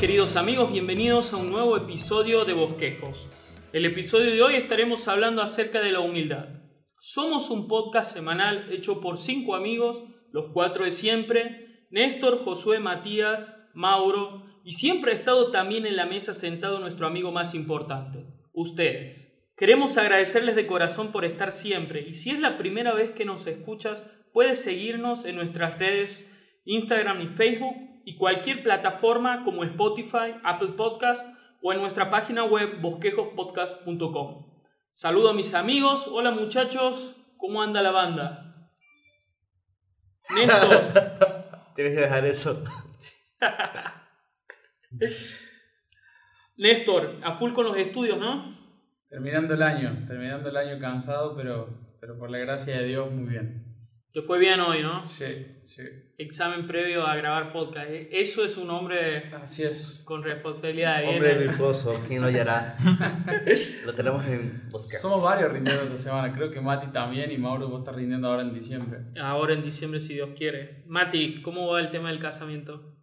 [0.00, 3.26] Queridos amigos, bienvenidos a un nuevo episodio de Bosquejos.
[3.72, 6.50] El episodio de hoy estaremos hablando acerca de la humildad.
[7.00, 13.58] Somos un podcast semanal hecho por cinco amigos, los cuatro de siempre, Néstor, Josué, Matías,
[13.74, 19.34] Mauro, y siempre ha estado también en la mesa sentado nuestro amigo más importante, ustedes.
[19.56, 23.48] Queremos agradecerles de corazón por estar siempre y si es la primera vez que nos
[23.48, 24.00] escuchas,
[24.32, 26.24] puedes seguirnos en nuestras redes
[26.66, 31.22] Instagram y Facebook y cualquier plataforma como Spotify, Apple Podcast
[31.60, 34.46] o en nuestra página web bosquejospodcast.com.
[34.90, 38.70] Saludo a mis amigos, hola muchachos, ¿cómo anda la banda?
[40.34, 40.70] Néstor.
[41.76, 42.64] Tienes que dejar eso.
[46.56, 48.56] Néstor, a full con los estudios, ¿no?
[49.10, 53.28] Terminando el año, terminando el año cansado, pero, pero por la gracia de Dios muy
[53.28, 53.67] bien.
[54.18, 55.04] Te fue bien hoy, ¿no?
[55.04, 55.82] Sí, sí.
[56.18, 57.88] Examen previo a grabar podcast.
[57.88, 58.08] ¿eh?
[58.10, 60.02] Eso es un hombre Así es.
[60.04, 61.04] con responsabilidad.
[61.04, 61.06] ¿eh?
[61.10, 62.76] Hombre virtuoso, ¿quién lo hallará?
[63.86, 64.98] lo tenemos en buscar.
[64.98, 66.34] Somos varios rindiendo esta semana.
[66.34, 68.98] Creo que Mati también y Mauro vos estás rindiendo ahora en diciembre.
[69.22, 70.82] Ahora en diciembre, si Dios quiere.
[70.88, 72.96] Mati, ¿cómo va el tema del casamiento?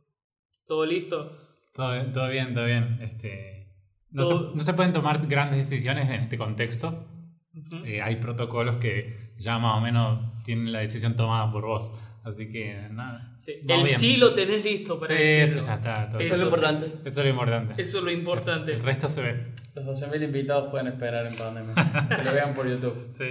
[0.67, 1.31] ¿Todo listo?
[1.73, 2.97] Todo, bien, todo bien, todo bien.
[3.02, 3.69] Este,
[4.11, 7.08] no, Todo- se, no se pueden tomar grandes decisiones en este contexto.
[7.86, 11.91] Eh, hay protocolos que ya más o menos tienen la decisión tomada por vos.
[12.23, 13.38] Así que nada.
[13.45, 13.52] Sí.
[13.67, 14.00] El bien.
[14.00, 15.61] sí lo tenés listo para Sí, decirlo.
[15.61, 16.09] eso ya está.
[16.09, 16.50] todo Eso es lo sí.
[16.50, 16.86] importante.
[17.09, 17.81] Eso es lo importante.
[17.81, 18.73] Eso es lo importante.
[18.73, 19.45] El resto se ve.
[19.75, 21.75] Los 12.000 invitados pueden esperar en pandemia.
[22.09, 23.08] que lo vean por YouTube.
[23.11, 23.25] Sí.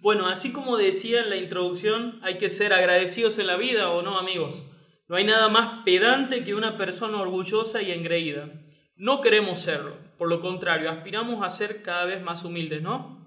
[0.00, 4.02] Bueno, así como decía en la introducción, hay que ser agradecidos en la vida, ¿o
[4.02, 4.66] no, amigos?
[5.08, 8.48] No hay nada más pedante que una persona orgullosa y engreída.
[8.96, 13.21] No queremos serlo, por lo contrario, aspiramos a ser cada vez más humildes, ¿no?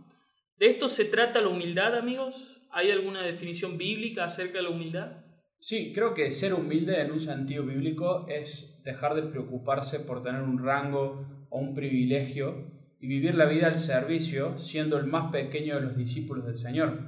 [0.57, 2.33] ¿De esto se trata la humildad, amigos?
[2.71, 5.25] ¿Hay alguna definición bíblica acerca de la humildad?
[5.59, 10.41] Sí, creo que ser humilde en un sentido bíblico es dejar de preocuparse por tener
[10.41, 12.71] un rango o un privilegio
[13.01, 16.99] y vivir la vida al servicio siendo el más pequeño de los discípulos del Señor.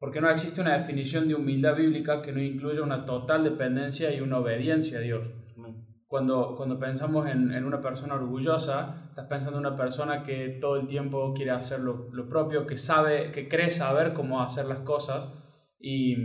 [0.00, 4.20] Porque no existe una definición de humildad bíblica que no incluya una total dependencia y
[4.20, 5.22] una obediencia a Dios.
[6.10, 10.74] Cuando, cuando pensamos en, en una persona orgullosa, estás pensando en una persona que todo
[10.74, 14.80] el tiempo quiere hacer lo, lo propio, que sabe, que cree saber cómo hacer las
[14.80, 15.32] cosas
[15.78, 16.16] y,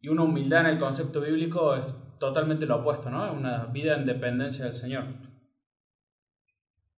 [0.00, 1.84] y una humildad en el concepto bíblico es
[2.18, 3.24] totalmente lo opuesto, ¿no?
[3.24, 5.04] Es una vida en dependencia del Señor.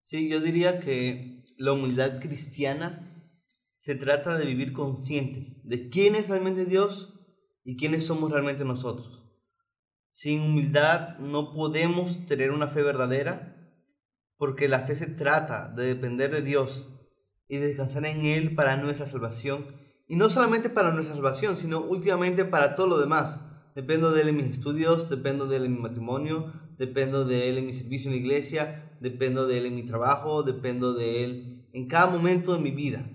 [0.03, 3.35] Sí, yo diría que la humildad cristiana
[3.79, 7.19] se trata de vivir conscientes de quién es realmente Dios
[7.65, 9.22] y quiénes somos realmente nosotros.
[10.13, 13.53] Sin humildad no podemos tener una fe verdadera
[14.37, 16.89] porque la fe se trata de depender de Dios
[17.49, 19.67] y de descansar en Él para nuestra salvación.
[20.09, 23.41] Y no solamente para nuestra salvación, sino últimamente para todo lo demás.
[23.75, 27.59] Dependo de Él en mis estudios, dependo de Él en mi matrimonio, dependo de Él
[27.59, 31.69] en mi servicio en la iglesia, dependo de Él en mi trabajo, dependo de Él
[31.73, 33.09] en cada momento de mi vida.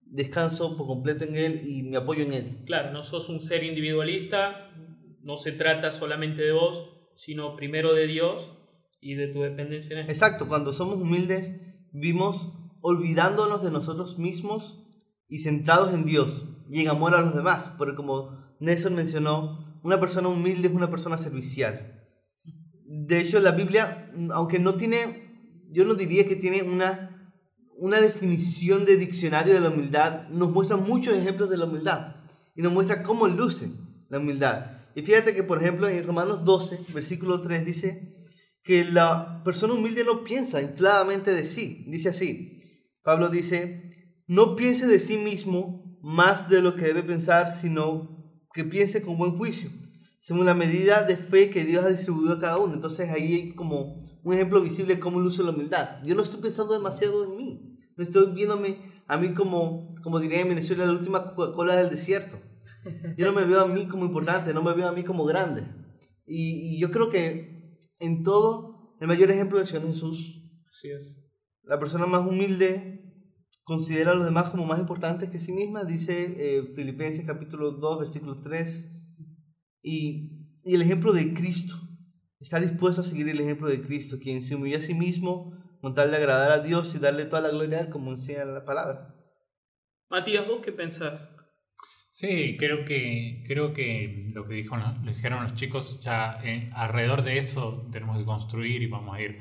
[0.00, 2.58] Descanso por completo en Él y me apoyo en Él.
[2.66, 4.70] Claro, no sos un ser individualista,
[5.24, 8.52] no se trata solamente de vos, sino primero de Dios
[9.00, 10.10] y de tu dependencia en Él.
[10.10, 11.60] Exacto, cuando somos humildes,
[11.92, 14.78] vivimos olvidándonos de nosotros mismos
[15.28, 17.72] y centrados en Dios y en amor a los demás.
[17.78, 22.02] Porque como Nelson mencionó, una persona humilde es una persona servicial.
[22.84, 25.30] De hecho, la Biblia, aunque no tiene,
[25.70, 27.32] yo no diría que tiene una,
[27.78, 32.16] una definición de diccionario de la humildad, nos muestra muchos ejemplos de la humildad
[32.54, 33.70] y nos muestra cómo luce
[34.10, 34.83] la humildad.
[34.94, 38.14] Y fíjate que, por ejemplo, en Romanos 12, versículo 3 dice
[38.62, 41.84] que la persona humilde no piensa infladamente de sí.
[41.88, 42.60] Dice así,
[43.02, 48.14] Pablo dice, no piense de sí mismo más de lo que debe pensar, sino
[48.52, 49.70] que piense con buen juicio,
[50.20, 52.74] según la medida de fe que Dios ha distribuido a cada uno.
[52.74, 56.02] Entonces ahí hay como un ejemplo visible de cómo luce la humildad.
[56.04, 60.40] Yo no estoy pensando demasiado en mí, no estoy viéndome a mí como, como diría
[60.40, 62.38] en Venezuela, la última Coca-Cola del desierto.
[63.16, 65.66] Yo no me veo a mí como importante, no me veo a mí como grande.
[66.26, 70.42] Y, y yo creo que en todo, el mayor ejemplo es Jesús.
[70.70, 71.18] Así es.
[71.62, 73.04] La persona más humilde
[73.62, 77.98] considera a los demás como más importantes que sí misma, dice eh, Filipenses capítulo 2,
[77.98, 78.90] versículo 3.
[79.82, 81.76] Y, y el ejemplo de Cristo.
[82.40, 85.94] Está dispuesto a seguir el ejemplo de Cristo, quien se humilló a sí mismo con
[85.94, 88.64] tal de agradar a Dios y darle toda la gloria a Él, como enseña la
[88.64, 89.14] palabra.
[90.10, 91.33] Matías, ¿vos qué pensás?
[92.18, 97.24] Sí, creo que, creo que lo que dijo, lo dijeron los chicos, ya eh, alrededor
[97.24, 99.36] de eso tenemos que construir y vamos a ir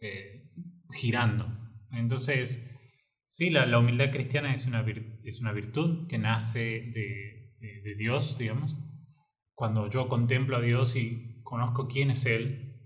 [0.00, 0.48] eh,
[0.94, 1.46] girando.
[1.92, 2.62] Entonces,
[3.26, 7.80] sí, la, la humildad cristiana es una, vir- es una virtud que nace de, de-
[7.82, 8.74] de Dios, digamos.
[9.54, 12.80] Cuando yo contemplo a Dios y conozco quién es Él,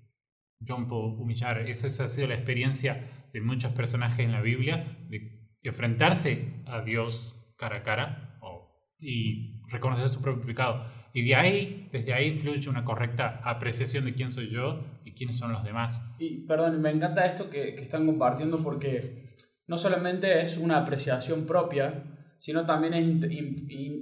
[0.60, 1.58] yo me puedo humillar.
[1.68, 6.82] Eso, esa ha sido la experiencia de muchos personajes en la Biblia, de enfrentarse a
[6.82, 8.27] Dios cara a cara
[9.00, 10.86] y reconocer su propio pecado.
[11.12, 15.38] Y de ahí, desde ahí fluye una correcta apreciación de quién soy yo y quiénes
[15.38, 16.02] son los demás.
[16.18, 19.34] Y perdón, me encanta esto que, que están compartiendo porque
[19.66, 22.04] no solamente es una apreciación propia,
[22.38, 23.32] sino también es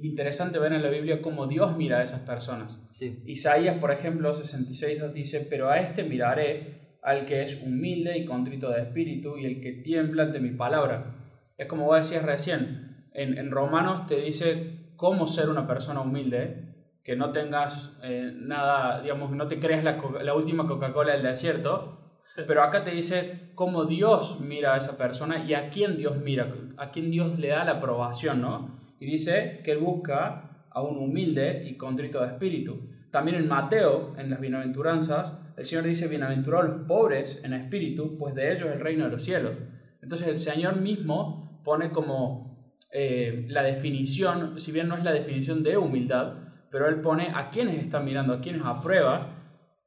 [0.05, 2.79] interesante ver en la Biblia cómo Dios mira a esas personas.
[2.93, 3.23] Sí.
[3.27, 8.71] Isaías, por ejemplo, 66.2 dice, pero a este miraré, al que es humilde y contrito
[8.71, 11.15] de espíritu y el que tiembla ante mi palabra.
[11.57, 16.75] Es como vos decías recién, en, en Romanos te dice cómo ser una persona humilde,
[17.05, 22.11] que no tengas eh, nada, digamos, no te creas la, la última Coca-Cola del desierto,
[22.49, 26.53] pero acá te dice cómo Dios mira a esa persona y a quién Dios mira,
[26.77, 28.81] a quién Dios le da la aprobación, ¿no?
[28.99, 32.91] Y dice que él busca a un humilde y contrito de espíritu.
[33.11, 38.35] También en Mateo, en las bienaventuranzas, el Señor dice, bienaventurados los pobres en espíritu, pues
[38.35, 39.57] de ellos es el reino de los cielos.
[40.03, 42.46] Entonces el Señor mismo pone como
[42.93, 46.35] eh, la definición, si bien no es la definición de humildad,
[46.71, 49.33] pero Él pone a quienes están mirando, a quienes aprueba,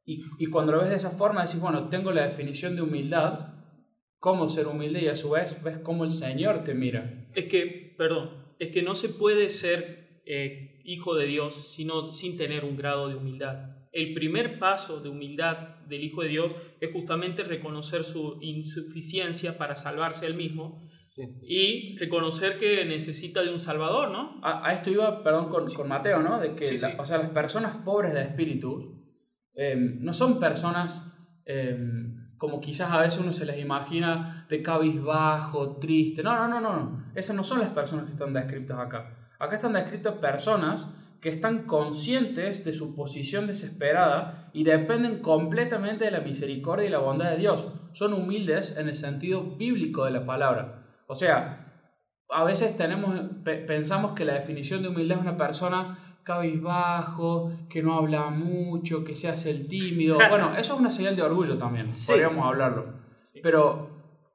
[0.06, 3.50] y, y cuando lo ves de esa forma decís, bueno, tengo la definición de humildad,
[4.19, 7.27] cómo ser humilde y a su vez ves cómo el Señor te mira.
[7.33, 12.38] Es que, perdón, es que no se puede ser eh, hijo de Dios sino, sin
[12.38, 13.77] tener un grado de humildad.
[13.92, 19.75] El primer paso de humildad del Hijo de Dios es justamente reconocer su insuficiencia para
[19.75, 20.88] salvarse él mismo
[21.27, 21.38] Sí.
[21.42, 24.39] y reconocer que necesita de un Salvador, ¿no?
[24.42, 26.39] A, a esto iba, perdón, con, con Mateo, ¿no?
[26.39, 26.95] De que Sí, la- sí.
[26.98, 29.04] o sea, las personas pobres de espíritu
[29.56, 31.01] eh, no son personas
[31.45, 31.77] eh,
[32.38, 36.24] como quizás a veces uno se les imagina de cabizbajo, triste.
[36.24, 37.12] No, no, no, no, no.
[37.16, 39.33] Esas no son las personas que están descritas acá.
[39.39, 40.88] Acá están descritas personas
[41.21, 47.00] que están conscientes de su posición desesperada y dependen completamente de la misericordia y la
[47.00, 47.68] bondad de Dios.
[47.94, 50.86] Son humildes en el sentido bíblico de la palabra.
[51.11, 51.65] O sea,
[52.29, 57.81] a veces tenemos, pe- pensamos que la definición de humildad es una persona cabizbajo, que
[57.81, 60.17] no habla mucho, que se hace el tímido.
[60.29, 62.07] Bueno, eso es una señal de orgullo también, Sí.
[62.11, 62.85] podríamos hablarlo.
[63.41, 63.89] Pero,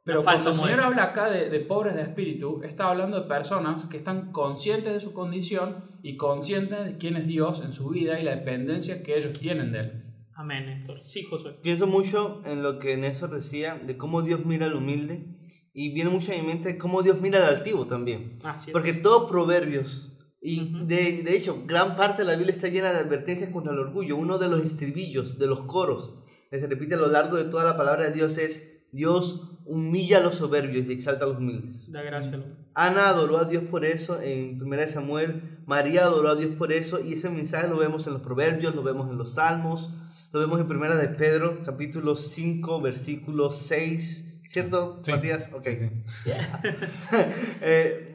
[0.05, 3.85] pero cuando el Señor habla acá de, de pobres de espíritu, está hablando de personas
[3.87, 8.19] que están conscientes de su condición y conscientes de quién es Dios en su vida
[8.19, 10.05] y la dependencia que ellos tienen de Él.
[10.37, 11.01] Amén, Néstor.
[11.05, 11.53] Sí, Josué.
[11.63, 15.27] Pienso mucho en lo que Néstor decía, de cómo Dios mira al humilde,
[15.75, 18.39] y viene mucho a mi mente cómo Dios mira al altivo también.
[18.55, 18.73] Es.
[18.73, 20.11] Porque todo Proverbios,
[20.41, 20.87] y Ujú.
[20.87, 24.17] de, de hecho, gran parte de la Biblia está llena de advertencias contra el orgullo.
[24.17, 26.15] Uno de los estribillos, de los coros,
[26.51, 28.63] que se repite a lo largo de toda la palabra de Dios es,
[28.93, 31.91] Dios humilla a los soberbios y exalta a los humildes.
[31.91, 32.39] Da gracia.
[32.75, 37.01] Ana adoró a Dios por eso en 1 Samuel, María adoró a Dios por eso,
[37.03, 39.91] y ese mensaje lo vemos en los Proverbios, lo vemos en los Salmos,
[40.33, 45.11] lo vemos en 1 de Pedro, capítulo 5, versículo 6, ¿cierto, Sí.
[45.11, 45.51] Matías?
[45.53, 45.65] Ok.
[45.65, 45.79] Sí,
[46.25, 46.31] sí.
[47.61, 48.11] Eh,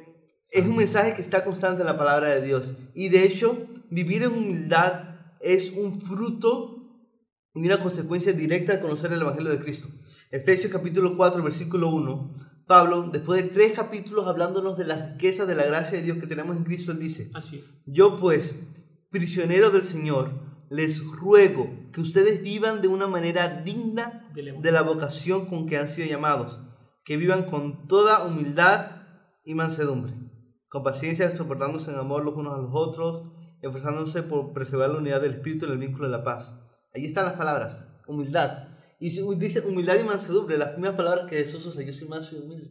[0.51, 2.73] es un mensaje que está constante en la palabra de Dios.
[2.93, 6.79] Y de hecho, vivir en humildad es un fruto
[7.53, 9.87] y una consecuencia directa de conocer el Evangelio de Cristo.
[10.31, 12.49] Efesios capítulo 4, versículo 1.
[12.67, 16.27] Pablo, después de tres capítulos hablándonos de la riqueza de la gracia de Dios que
[16.27, 18.53] tenemos en Cristo, él dice, Así yo pues,
[19.09, 20.31] prisionero del Señor,
[20.69, 25.89] les ruego que ustedes vivan de una manera digna de la vocación con que han
[25.89, 26.59] sido llamados,
[27.03, 29.03] que vivan con toda humildad
[29.43, 30.13] y mansedumbre,
[30.67, 35.21] con paciencia, soportándose en amor los unos a los otros, esforzándose por preservar la unidad
[35.21, 36.53] del espíritu y el vínculo de la paz.
[36.93, 38.67] Ahí están las palabras, humildad.
[38.99, 42.39] Y dice humildad y mansedumbre, las primeras palabras que Jesús usa, yo soy manso y
[42.39, 42.69] humilde.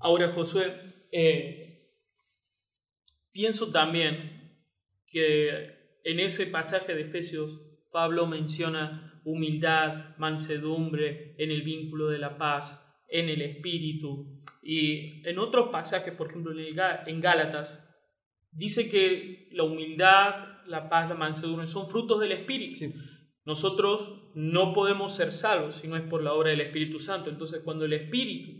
[0.00, 0.72] Ahora, Josué,
[1.10, 1.90] eh,
[3.32, 4.60] pienso también
[5.06, 5.73] que
[6.04, 12.80] en ese pasaje de Efesios, Pablo menciona humildad, mansedumbre, en el vínculo de la paz,
[13.08, 14.42] en el espíritu.
[14.62, 17.80] Y en otros pasajes, por ejemplo en, Gálatas,
[18.52, 22.78] dice que la humildad, la paz, la mansedumbre son frutos del espíritu.
[22.78, 22.94] Sí.
[23.46, 27.28] Nosotros no podemos ser salvos si no es por la obra del Espíritu Santo.
[27.28, 28.52] Entonces, cuando el Espíritu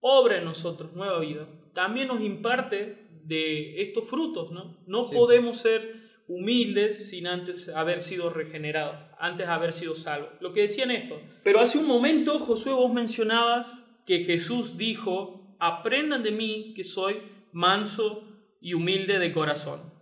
[0.00, 4.82] obra en nosotros nueva vida, también nos imparte de estos frutos, ¿no?
[4.86, 5.14] No Sí.
[5.14, 10.30] podemos ser humildes sin antes haber sido regenerados, antes haber sido salvos.
[10.40, 11.20] Lo que decían esto.
[11.42, 13.66] Pero hace un momento, Josué, vos mencionabas
[14.06, 18.28] que Jesús dijo, aprendan de mí que soy manso
[18.60, 19.92] y humilde de corazón.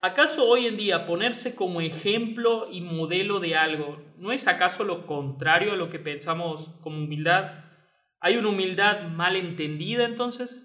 [0.00, 5.06] ¿Acaso hoy en día ponerse como ejemplo y modelo de algo no es acaso lo
[5.06, 7.64] contrario a lo que pensamos como humildad?
[8.20, 10.62] ¿Hay una humildad mal entendida entonces?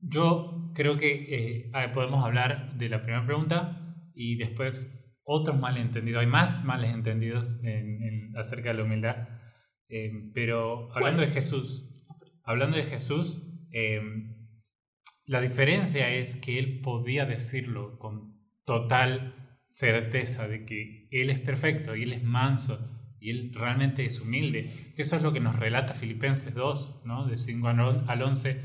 [0.00, 3.83] Yo creo que eh, podemos hablar de la primera pregunta
[4.14, 6.20] y después otros malentendidos.
[6.20, 9.28] Hay más malentendidos en, en- acerca de la humildad.
[9.88, 11.28] Eh, pero hablando de.
[11.28, 12.04] Jesús,
[12.44, 13.42] hablando de Jesús,
[13.72, 14.00] eh,
[15.26, 19.34] la diferencia es que él podía decirlo con total
[19.66, 22.90] certeza de que él es perfecto y él es manso
[23.20, 24.92] y él realmente es humilde.
[24.96, 27.26] Eso es lo que nos relata Filipenses 2, ¿no?
[27.26, 28.60] de 5 al 11.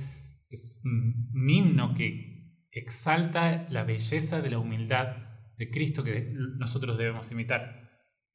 [0.49, 5.28] Es un un himno que exalta la belleza de la humildad
[5.59, 7.89] de Cristo que nosotros debemos imitar.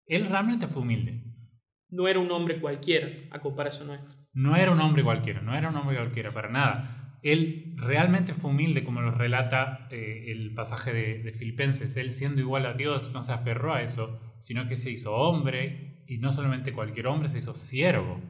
[0.07, 1.25] Él realmente fue humilde.
[1.89, 4.15] No era un hombre cualquiera a comparación nuestra.
[4.35, 7.19] No era un hombre cualquiera, no era un hombre cualquiera, para nada.
[7.23, 11.97] Él realmente fue humilde, como lo relata eh, el pasaje de, de, Filipenses.
[11.97, 16.05] Él siendo igual a Dios no se aferró a eso, sino que se hizo hombre,
[16.07, 18.21] y no solamente cualquier hombre, se hizo siervo.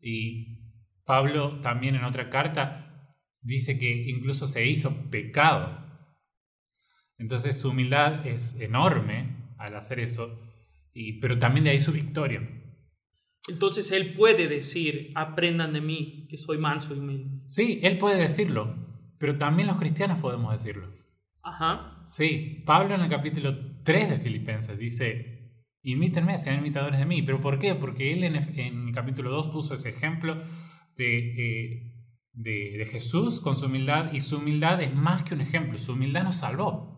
[0.00, 0.72] Y
[1.04, 5.85] Pablo también en otra carta dice que incluso se hizo pecado.
[7.18, 10.38] Entonces su humildad es enorme al hacer eso,
[10.92, 12.42] y, pero también de ahí su victoria.
[13.48, 17.42] Entonces él puede decir, aprendan de mí, que soy manso y humilde.
[17.46, 18.74] Sí, él puede decirlo,
[19.18, 20.88] pero también los cristianos podemos decirlo.
[21.42, 22.02] Ajá.
[22.06, 25.36] Sí, Pablo en el capítulo 3 de Filipenses dice,
[25.82, 27.22] imítenme, sean imitadores de mí.
[27.22, 27.76] ¿Pero por qué?
[27.76, 30.42] Porque él en, en el capítulo 2 puso ese ejemplo
[30.96, 31.92] de, eh,
[32.32, 35.92] de, de, Jesús con su humildad y su humildad es más que un ejemplo, su
[35.92, 36.95] humildad nos salvó.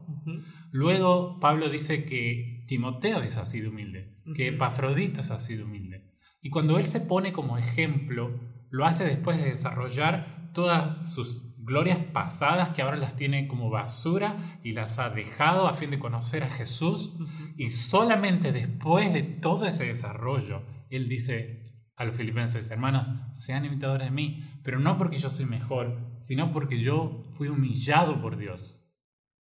[0.70, 6.04] Luego Pablo dice que Timoteo es así de humilde, que Epafrodito es así de humilde.
[6.42, 8.38] Y cuando él se pone como ejemplo,
[8.70, 14.60] lo hace después de desarrollar todas sus glorias pasadas que ahora las tiene como basura
[14.62, 17.14] y las ha dejado a fin de conocer a Jesús.
[17.56, 21.66] Y solamente después de todo ese desarrollo, él dice
[21.96, 26.52] a los filipenses, hermanos, sean imitadores de mí, pero no porque yo soy mejor, sino
[26.52, 28.77] porque yo fui humillado por Dios.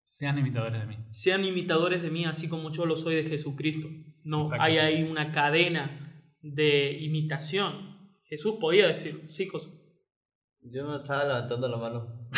[0.04, 0.96] Sean imitadores de mí.
[1.10, 3.88] Sean imitadores de mí, así como yo lo soy de Jesucristo.
[4.22, 7.94] No hay ahí una cadena de imitación.
[8.24, 9.70] Jesús podía decir, chicos.
[10.60, 12.30] Yo no estaba levantando la mano.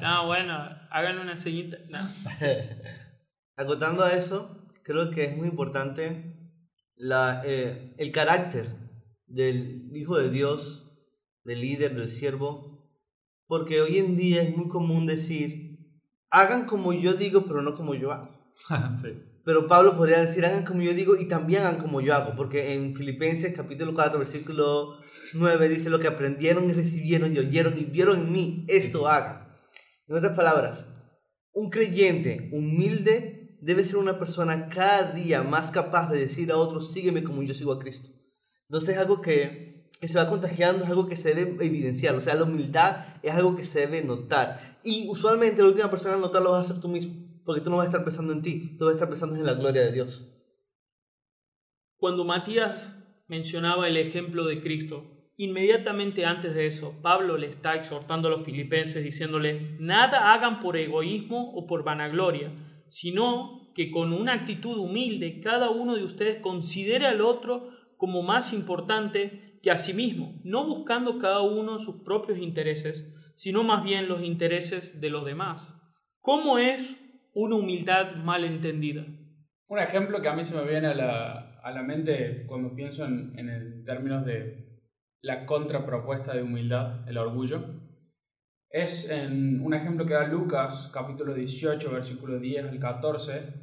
[0.00, 0.54] no, bueno,
[0.90, 1.78] hagan una señita.
[1.88, 2.00] No.
[3.56, 6.36] Acotando a eso, creo que es muy importante
[6.96, 8.68] la, eh, el carácter
[9.26, 10.90] del Hijo de Dios,
[11.44, 12.72] del líder, del siervo,
[13.46, 15.61] porque hoy en día es muy común decir,
[16.32, 18.30] hagan como yo digo, pero no como yo hago.
[19.00, 19.22] sí.
[19.44, 22.74] Pero Pablo podría decir, hagan como yo digo y también hagan como yo hago, porque
[22.74, 24.98] en Filipenses capítulo 4, versículo
[25.34, 29.48] 9 dice, lo que aprendieron y recibieron y oyeron y vieron en mí, esto hagan.
[30.08, 30.86] En otras palabras,
[31.52, 36.92] un creyente humilde debe ser una persona cada día más capaz de decir a otros,
[36.92, 38.08] sígueme como yo sigo a Cristo.
[38.68, 39.71] Entonces es algo que,
[40.02, 43.32] que se va contagiando, es algo que se debe evidenciar, o sea, la humildad es
[43.32, 44.80] algo que se debe notar.
[44.82, 47.76] Y usualmente la última persona en notarlo vas a ser tú mismo porque tú no
[47.76, 49.92] vas a estar pensando en ti, tú vas a estar pensando en la gloria de
[49.92, 50.28] Dios.
[51.98, 55.04] Cuando Matías mencionaba el ejemplo de Cristo,
[55.36, 60.76] inmediatamente antes de eso, Pablo le está exhortando a los filipenses diciéndole, nada hagan por
[60.76, 62.52] egoísmo o por vanagloria,
[62.88, 68.52] sino que con una actitud humilde cada uno de ustedes considere al otro como más
[68.52, 74.08] importante que a sí mismo, no buscando cada uno sus propios intereses, sino más bien
[74.08, 75.66] los intereses de los demás.
[76.20, 76.98] ¿Cómo es
[77.34, 79.04] una humildad mal entendida.
[79.68, 83.04] Un ejemplo que a mí se me viene a la, a la mente cuando pienso
[83.04, 84.80] en, en términos de
[85.22, 87.64] la contrapropuesta de humildad, el orgullo,
[88.68, 93.61] es en un ejemplo que da Lucas, capítulo 18, versículo 10 al 14.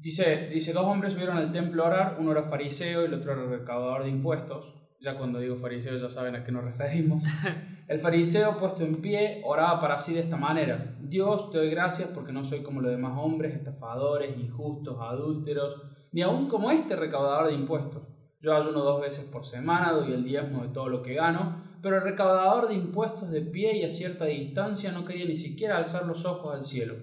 [0.00, 3.32] Dice, dice, dos hombres subieron al templo a orar, uno era fariseo y el otro
[3.32, 4.74] era recaudador de impuestos.
[4.98, 7.22] Ya cuando digo fariseo ya saben a qué nos referimos.
[7.88, 10.96] El fariseo puesto en pie oraba para sí de esta manera.
[11.00, 16.22] Dios te doy gracias porque no soy como los demás hombres, estafadores, injustos, adúlteros, ni
[16.22, 18.02] aún como este recaudador de impuestos.
[18.40, 21.96] Yo ayuno dos veces por semana, doy el diezmo de todo lo que gano, pero
[21.96, 26.06] el recaudador de impuestos de pie y a cierta distancia no quería ni siquiera alzar
[26.06, 26.94] los ojos al cielo,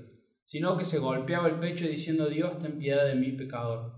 [0.47, 3.93] sino que se golpeaba el pecho diciendo Dios ten piedad de mí pecador.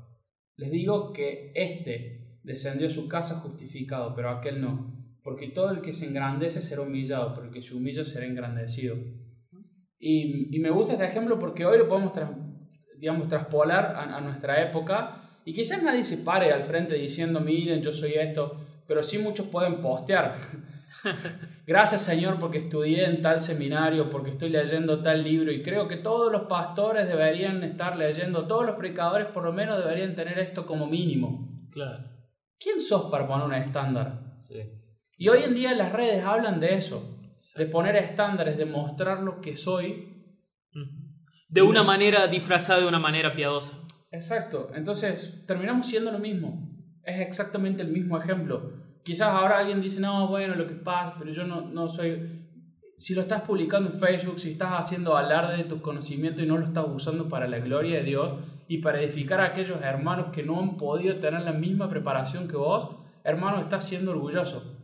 [0.58, 4.92] Les digo que este descendió a su casa justificado, pero aquel no,
[5.24, 8.98] porque todo el que se engrandece será humillado, pero el que se humilla será engrandecido.
[10.00, 12.32] Y, y me gusta este ejemplo porque hoy lo podemos tras,
[12.98, 17.82] digamos, traspolar a, a, nuestra época y quizás nadie se pare al frente diciendo, miren,
[17.82, 20.36] yo soy esto, pero sí muchos pueden postear.
[21.68, 25.98] Gracias Señor porque estudié en tal seminario, porque estoy leyendo tal libro y creo que
[25.98, 30.66] todos los pastores deberían estar leyendo, todos los predicadores por lo menos deberían tener esto
[30.66, 31.68] como mínimo.
[31.72, 32.06] Claro.
[32.60, 34.20] ¿Quién sos para poner un estándar?
[34.48, 34.62] Sí.
[35.18, 39.42] Y hoy en día las redes hablan de eso, de poner estándares, de mostrar lo
[39.42, 40.06] que soy.
[41.48, 43.74] De una manera disfrazada de una manera piadosa.
[44.12, 46.68] Exacto, entonces terminamos siendo lo mismo.
[47.04, 48.89] Es es exactamente el mismo ejemplo.
[49.10, 52.46] Quizás ahora alguien dice, no, bueno, lo que pasa, pero yo no, no soy...
[52.96, 56.60] Si lo estás publicando en Facebook, si estás haciendo alarde de tus conocimientos y no
[56.60, 60.44] lo estás usando para la gloria de Dios y para edificar a aquellos hermanos que
[60.44, 64.78] no han podido tener la misma preparación que vos, hermano, estás siendo orgulloso.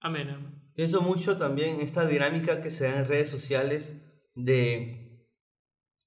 [0.00, 0.56] Amén, hermano.
[0.74, 4.02] Pienso mucho también esta dinámica que se da en redes sociales
[4.34, 5.28] de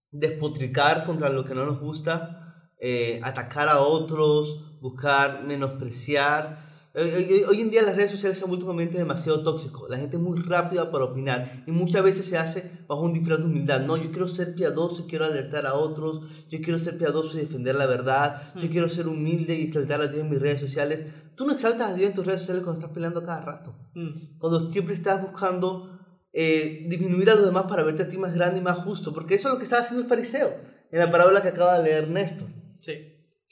[0.10, 6.73] despotricar contra lo que no nos gusta, eh, atacar a otros, buscar menospreciar.
[6.96, 9.88] Hoy, hoy en día las redes sociales se han vuelto un ambiente demasiado tóxico.
[9.88, 13.40] La gente es muy rápida para opinar y muchas veces se hace bajo un disfraz
[13.40, 13.82] de humildad.
[13.82, 16.22] No, yo quiero ser piadoso y quiero alertar a otros.
[16.52, 18.52] Yo quiero ser piadoso y defender la verdad.
[18.54, 18.72] Yo Mm.
[18.72, 21.04] quiero ser humilde y exaltar a Dios en mis redes sociales.
[21.34, 24.38] Tú no exaltas a Dios en tus redes sociales cuando estás peleando cada rato Mm.
[24.38, 25.90] cuando siempre estás buscando
[26.36, 29.36] eh, disminuir a los demás para verte a ti más grande y más justo, porque
[29.36, 30.56] eso es lo que estaba haciendo el fariseo
[30.92, 32.50] en la parábola que acaba de leer Néstor.
[32.82, 32.94] Sí.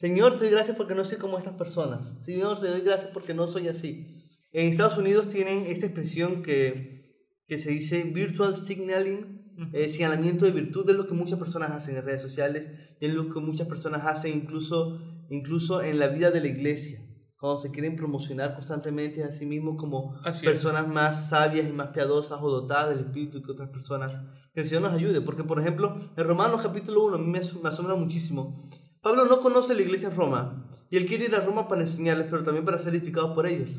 [0.01, 2.12] Señor, te doy gracias porque no soy como estas personas.
[2.25, 4.25] Señor, te doy gracias porque no soy así.
[4.51, 10.51] En Estados Unidos tienen esta expresión que, que se dice virtual signaling, eh, señalamiento de
[10.51, 14.03] virtud, es lo que muchas personas hacen en redes sociales, es lo que muchas personas
[14.03, 17.00] hacen incluso, incluso en la vida de la iglesia,
[17.38, 20.51] cuando se quieren promocionar constantemente a sí mismos como Así es.
[20.51, 24.15] personas más sabias y más piadosas o dotadas del Espíritu que otras personas.
[24.55, 27.70] Que el Señor nos ayude, porque por ejemplo, en Romanos capítulo 1 a mí me
[27.70, 28.67] asombra muchísimo.
[29.01, 32.27] Pablo no conoce la iglesia en Roma y él quiere ir a Roma para enseñarles,
[32.29, 33.70] pero también para ser edificado por ellos.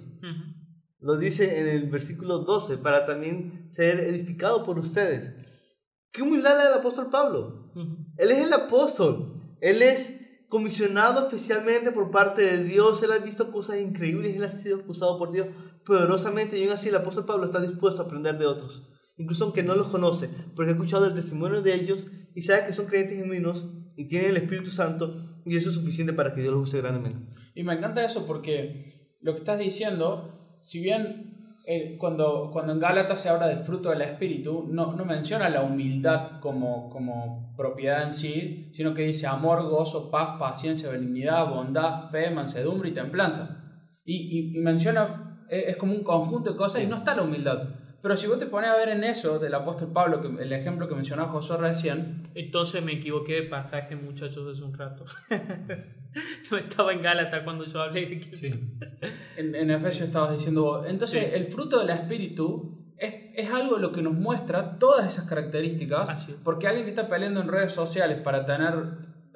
[0.99, 5.35] Lo dice en el versículo 12, para también ser edificado por ustedes.
[6.13, 7.73] Qué humildad la del apóstol Pablo.
[8.17, 9.41] Él es el apóstol.
[9.61, 10.15] Él es
[10.49, 13.03] comisionado especialmente por parte de Dios.
[13.03, 14.37] Él ha visto cosas increíbles.
[14.37, 15.49] Él ha sido usado por Dios
[15.85, 16.59] poderosamente.
[16.59, 18.83] Y aún así el apóstol Pablo está dispuesto a aprender de otros.
[19.17, 20.29] Incluso aunque no los conoce.
[20.55, 23.67] Porque ha escuchado el testimonio de ellos y sabe que son creyentes genuinos
[23.97, 25.15] y tienen el Espíritu Santo.
[25.45, 27.21] Y eso es suficiente para que Dios los use grandemente.
[27.55, 28.87] Y me encanta eso porque
[29.21, 31.33] lo que estás diciendo, si bien
[31.67, 35.63] eh, cuando, cuando en Gálatas se habla del fruto del Espíritu, no, no menciona la
[35.63, 42.11] humildad como, como propiedad en sí, sino que dice amor, gozo, paz, paciencia, benignidad, bondad,
[42.11, 43.59] fe, mansedumbre y templanza.
[44.05, 47.82] Y, y- menciona, eh, es como un conjunto de cosas y no está la humildad.
[48.03, 50.89] Pero si vos te pones a ver en eso del apóstol Pablo, que, el ejemplo
[50.89, 55.05] que mencionaba José recién, Entonces me equivoqué de pasaje, muchachos, hace un rato.
[56.51, 58.37] no estaba en Gálata cuando yo hablé de que...
[58.37, 58.53] Sí.
[59.37, 60.87] En, en Efesios estabas diciendo vos.
[60.89, 61.31] Entonces, Sí.
[61.33, 66.09] el fruto del Espíritu es, es algo lo que nos muestra todas esas características.
[66.09, 66.39] Así es.
[66.43, 68.75] Porque alguien que está peleando en redes sociales para tener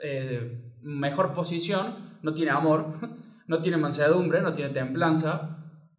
[0.03, 2.95] eh, mejor posición no tiene amor,
[3.47, 5.56] no tiene mansedumbre, no tiene templanza.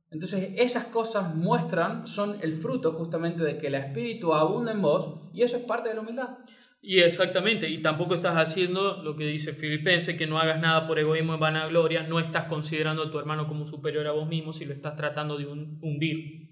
[0.09, 5.29] Entonces, esas cosas muestran, son el fruto justamente de que el Espíritu abunda en vos
[5.33, 6.37] y eso es parte de la humildad.
[6.81, 10.97] Y exactamente, y tampoco estás haciendo lo que dice Filipense, que no hagas nada por
[10.99, 14.63] egoísmo y vanagloria, no estás considerando a tu hermano como superior a vos mismo si
[14.63, 16.47] lo estás tratando de hun- hundir.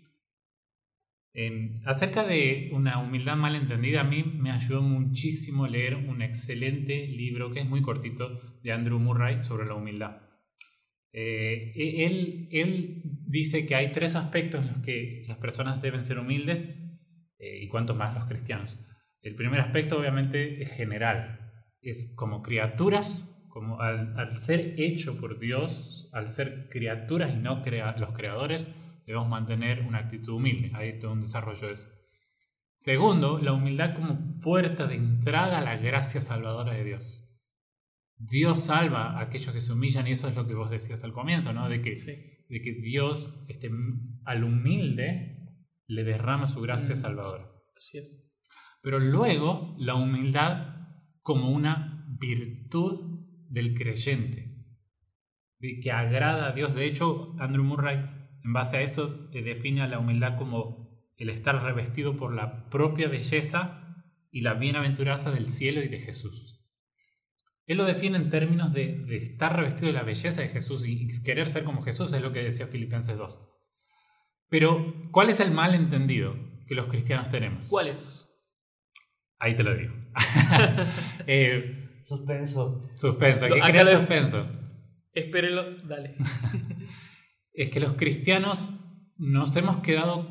[1.33, 7.07] En- acerca de una humildad mal entendida, a mí me ayudó muchísimo leer un excelente
[7.07, 10.24] libro que es muy cortito de Andrew Murray sobre la humildad.
[11.17, 16.19] Eh, e- él, dice que hay tres aspectos en los que las personas deben ser
[16.19, 16.69] humildes
[17.39, 18.77] eh, y cuanto más los cristianos.
[19.21, 21.39] El primer aspecto obviamente es general,
[21.81, 27.95] es como criaturas, como al, ser hecho por Dios, al ser criaturas y no crea-
[27.97, 28.67] los creadores,
[29.07, 30.71] debemos mantener una actitud humilde.
[30.73, 31.87] Hay todo un desarrollo de eso.
[32.77, 37.24] Segundo, la humildad como puerta de entrada a la gracia salvadora de Dios.
[38.17, 41.11] Dios salva a aquellos que se humillan y eso es lo que vos decías al
[41.13, 41.67] comienzo, ¿no?
[41.69, 42.11] De que, Sí.
[42.49, 43.69] de que Dios este,
[44.25, 45.37] al humilde
[45.87, 46.97] le derrama su gracia Mm.
[46.97, 47.45] salvadora.
[47.75, 48.21] Así es.
[48.81, 50.75] Pero luego la humildad
[51.21, 54.55] como una virtud del creyente,
[55.59, 56.73] de que agrada a Dios.
[56.75, 57.97] De hecho, Andrew Murray,
[58.43, 60.85] en base a eso, define a la humildad como
[61.17, 63.81] el estar revestido por la propia belleza
[64.31, 66.54] y la bienaventuranza del cielo y de Jesús.
[67.67, 71.07] Él lo define en términos de, de estar revestido de la belleza de Jesús y
[71.23, 73.39] querer ser como Jesús, es lo que decía Filipenses 2.
[74.49, 76.35] Pero, ¿cuál es el mal entendido
[76.67, 77.67] que los cristianos tenemos?
[77.69, 78.29] ¿Cuál es?
[79.39, 79.93] Ahí te lo digo.
[81.27, 82.87] Eh, Suspenso.
[82.95, 84.47] suspenso, hay que crear suspenso.
[85.13, 86.15] Espérenlo, dale.
[87.53, 88.69] Es que los cristianos
[89.17, 90.27] nos hemos quedado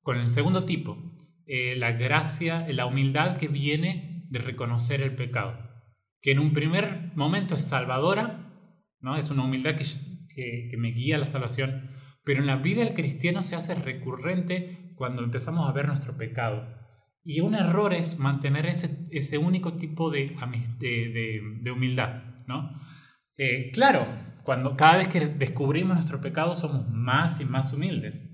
[0.00, 0.96] con el segundo tipo,
[1.46, 5.58] eh, la gracia, la humildad que viene de reconocer el pecado,
[6.22, 8.50] que en un primer momento es salvadora,
[9.00, 9.16] ¿no?
[9.16, 11.90] es una humildad que, que, me guía a la salvación,
[12.24, 16.80] pero en la vida del cristiano se hace recurrente cuando empezamos a ver nuestro pecado.
[17.24, 20.34] Y un error es mantener ese, ese único tipo de-
[21.60, 22.22] de humildad.
[22.46, 22.80] ¿no?
[23.36, 24.06] Eh, claro,
[24.44, 28.28] cuando cada vez que descubrimos nuestro pecado somos más y más humildes.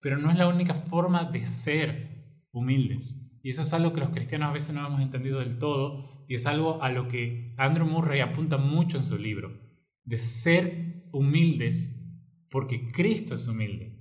[0.00, 3.22] Pero no es la única forma de ser humildes.
[3.42, 6.34] Y eso es algo que los cristianos a veces no hemos entendido del todo y
[6.34, 9.52] es algo a lo que Andrew Murray apunta mucho en su libro,
[10.04, 11.96] de ser humildes
[12.50, 13.92] porque Cristo es humilde.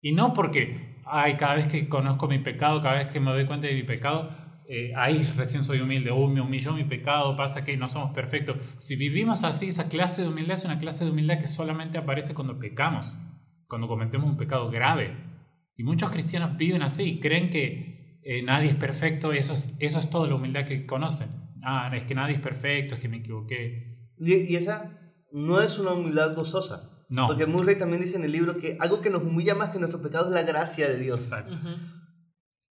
[0.00, 3.46] Y no porque, ay, cada vez que conozco mi pecado, cada vez que me doy
[3.46, 4.30] cuenta de mi pecado,
[4.68, 8.58] eh, ahí recién soy humilde, o me humilló mi pecado, pasa que no somos perfectos.
[8.78, 12.34] Si vivimos así, esa clase de humildad es una clase de humildad que solamente aparece
[12.34, 13.18] cuando pecamos,
[13.68, 15.16] cuando cometemos un pecado grave.
[15.76, 20.10] Y muchos cristianos viven así, creen que eh, nadie es perfecto, eso es, eso es
[20.10, 21.45] toda la humildad que conocen.
[21.68, 24.12] Ah, es que nadie es perfecto, es que me equivoqué.
[24.18, 25.00] Y, y esa
[25.32, 27.04] no es una humildad gozosa.
[27.08, 27.26] No.
[27.26, 30.00] Porque Murray también dice en el libro que algo que nos humilla más que nuestro
[30.00, 31.24] pecado es la gracia de Dios.
[31.24, 31.56] Exacto.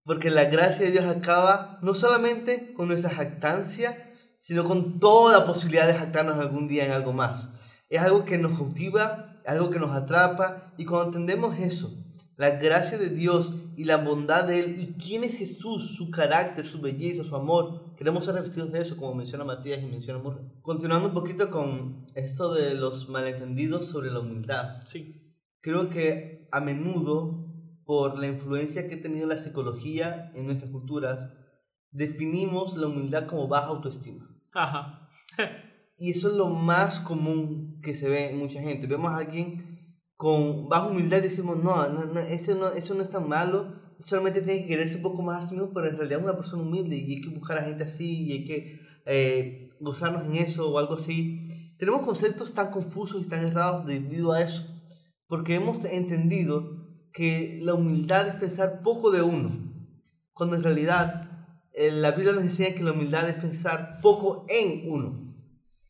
[0.05, 5.88] Porque la gracia de Dios acaba no solamente con nuestra jactancia, sino con toda posibilidad
[5.88, 7.51] de jactarnos algún día en algo más.
[7.89, 11.91] Es algo que nos cautiva, algo que nos atrapa, y cuando entendemos eso,
[12.38, 16.65] la gracia de Dios y la bondad de Él, y quién es Jesús, su carácter,
[16.65, 20.45] su belleza, su amor, queremos ser revestidos de eso, como menciona Matías y menciona Murray.
[20.62, 25.34] Continuando un poquito con esto de los malentendidos sobre la humildad Sí.
[25.62, 27.45] creo que a menudo,
[27.86, 31.32] por la influencia que ha tenido la psicología en nuestras culturas,
[31.91, 34.28] definimos la humildad como baja autoestima.
[34.54, 35.10] Ajá.
[35.98, 38.86] Y eso es lo más común que se ve en mucha gente.
[38.86, 39.74] Vemos a alguien
[40.17, 43.73] con baja humildad decimos, no, no, no, eso, no eso no es tan malo,
[44.04, 46.38] solamente tiene que quererse un poco más a sí mismo, pero en realidad es una
[46.38, 50.36] persona humilde y hay que buscar a gente así y hay que eh, gozarnos en
[50.36, 51.47] eso o algo así.
[51.78, 54.63] Tenemos conceptos tan confusos y tan errados debido a eso,
[55.28, 59.51] porque hemos entendido que la humildad es pensar poco de uno,
[60.34, 61.25] cuando en realidad
[61.73, 65.25] eh, la Biblia nos enseña que la humildad es pensar poco en uno.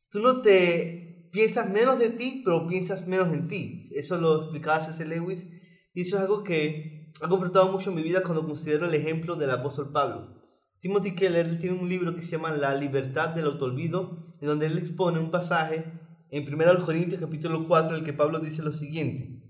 [0.09, 1.04] Tú no te
[1.35, 3.89] piensas menos de ti, pero piensas menos en ti.
[3.91, 5.05] Eso lo explicaba C.S.
[5.05, 5.45] Lewis
[5.93, 9.35] y eso es algo que ha confrontado mucho en mi vida cuando considero el ejemplo
[9.35, 10.33] del apóstol Pablo.
[10.79, 14.77] Timothy Keller tiene un libro que se llama La libertad del autoolvido, en donde él
[14.77, 15.83] expone un pasaje
[16.31, 19.43] en 1 Corintios capítulo 4 en el que Pablo dice lo siguiente.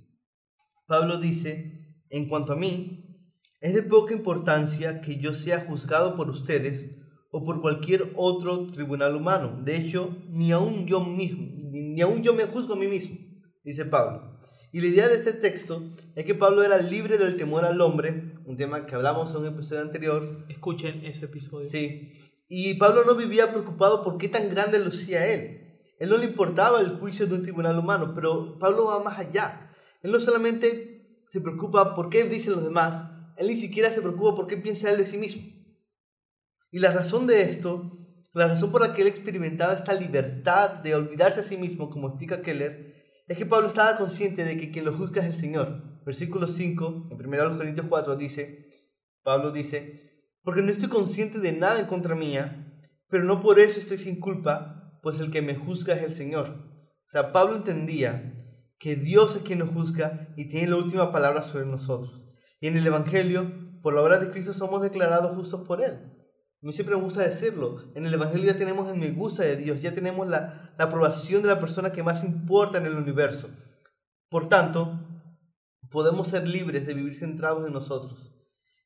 [0.88, 3.30] Pablo dice, en cuanto a mí,
[3.62, 6.96] es de poca importancia que yo sea juzgado por ustedes
[7.32, 9.62] o por cualquier otro tribunal humano.
[9.64, 11.55] De hecho, ni aún yo mismo,
[11.96, 13.18] ni aún yo me juzgo a mí mismo,
[13.64, 14.38] dice Pablo.
[14.74, 15.82] Y la idea de este texto
[16.14, 19.48] es que Pablo era libre del temor al hombre, un tema que hablamos en un
[19.48, 20.46] episodio anterior.
[20.50, 21.66] Escuchen ese episodio.
[21.70, 22.12] Sí.
[22.50, 25.80] Y Pablo no vivía preocupado por qué tan grande lucía él.
[25.98, 29.72] Él no le importaba el juicio de un tribunal humano, pero Pablo va más allá.
[30.04, 34.36] Él no solamente se preocupa por qué dicen los demás, él ni siquiera se preocupa
[34.36, 35.44] por qué piensa él de sí mismo.
[36.72, 38.05] Y la razón de esto,
[38.36, 42.10] la razón por la que él experimentaba esta libertad de olvidarse a sí mismo, como
[42.10, 42.94] explica Keller,
[43.28, 46.02] es que Pablo estaba consciente de que quien lo juzga es el Señor.
[46.06, 48.68] Versículo 5, en 1 Corintios 4 dice,
[49.24, 53.80] Pablo dice, porque no estoy consciente de nada en contra mía, pero no por eso
[53.80, 56.50] estoy sin culpa, pues el que me juzga es el Señor.
[57.08, 58.34] O sea, Pablo entendía
[58.78, 62.30] que Dios es quien nos juzga y tiene la última palabra sobre nosotros.
[62.60, 66.12] Y en el Evangelio, por la obra de Cristo, somos declarados justos por Él.
[66.62, 67.84] A mí siempre me gusta decirlo.
[67.96, 71.42] En el Evangelio ya tenemos el me gusta de Dios, ya tenemos la, la aprobación
[71.42, 73.50] de la persona que más importa en el universo.
[74.30, 75.00] Por tanto,
[75.90, 78.36] podemos ser libres de vivir centrados en nosotros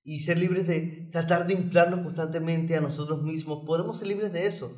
[0.03, 3.63] y ser libres de tratar de inflarnos constantemente a nosotros mismos.
[3.65, 4.75] Podemos ser libres de eso.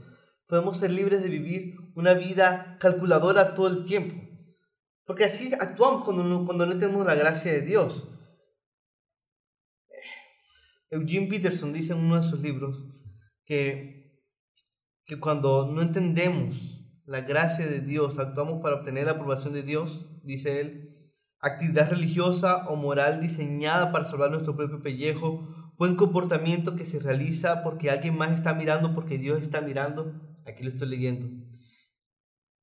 [0.47, 4.21] Podemos ser libres de vivir una vida calculadora todo el tiempo.
[5.06, 8.08] Porque así actuamos cuando no, cuando no tenemos la gracia de Dios.
[10.91, 12.86] Eugene Peterson dice en uno de sus libros
[13.45, 14.13] que,
[15.06, 20.21] que cuando no entendemos la gracia de Dios, actuamos para obtener la aprobación de Dios,
[20.23, 20.91] dice él,
[21.39, 27.63] actividad religiosa o moral diseñada para salvar nuestro propio pellejo, buen comportamiento que se realiza
[27.63, 30.13] porque alguien más está mirando, porque Dios está mirando.
[30.45, 31.27] Aquí lo estoy leyendo.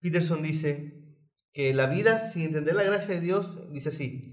[0.00, 1.16] Peterson dice
[1.52, 4.28] que la vida sin entender la gracia de Dios, dice así,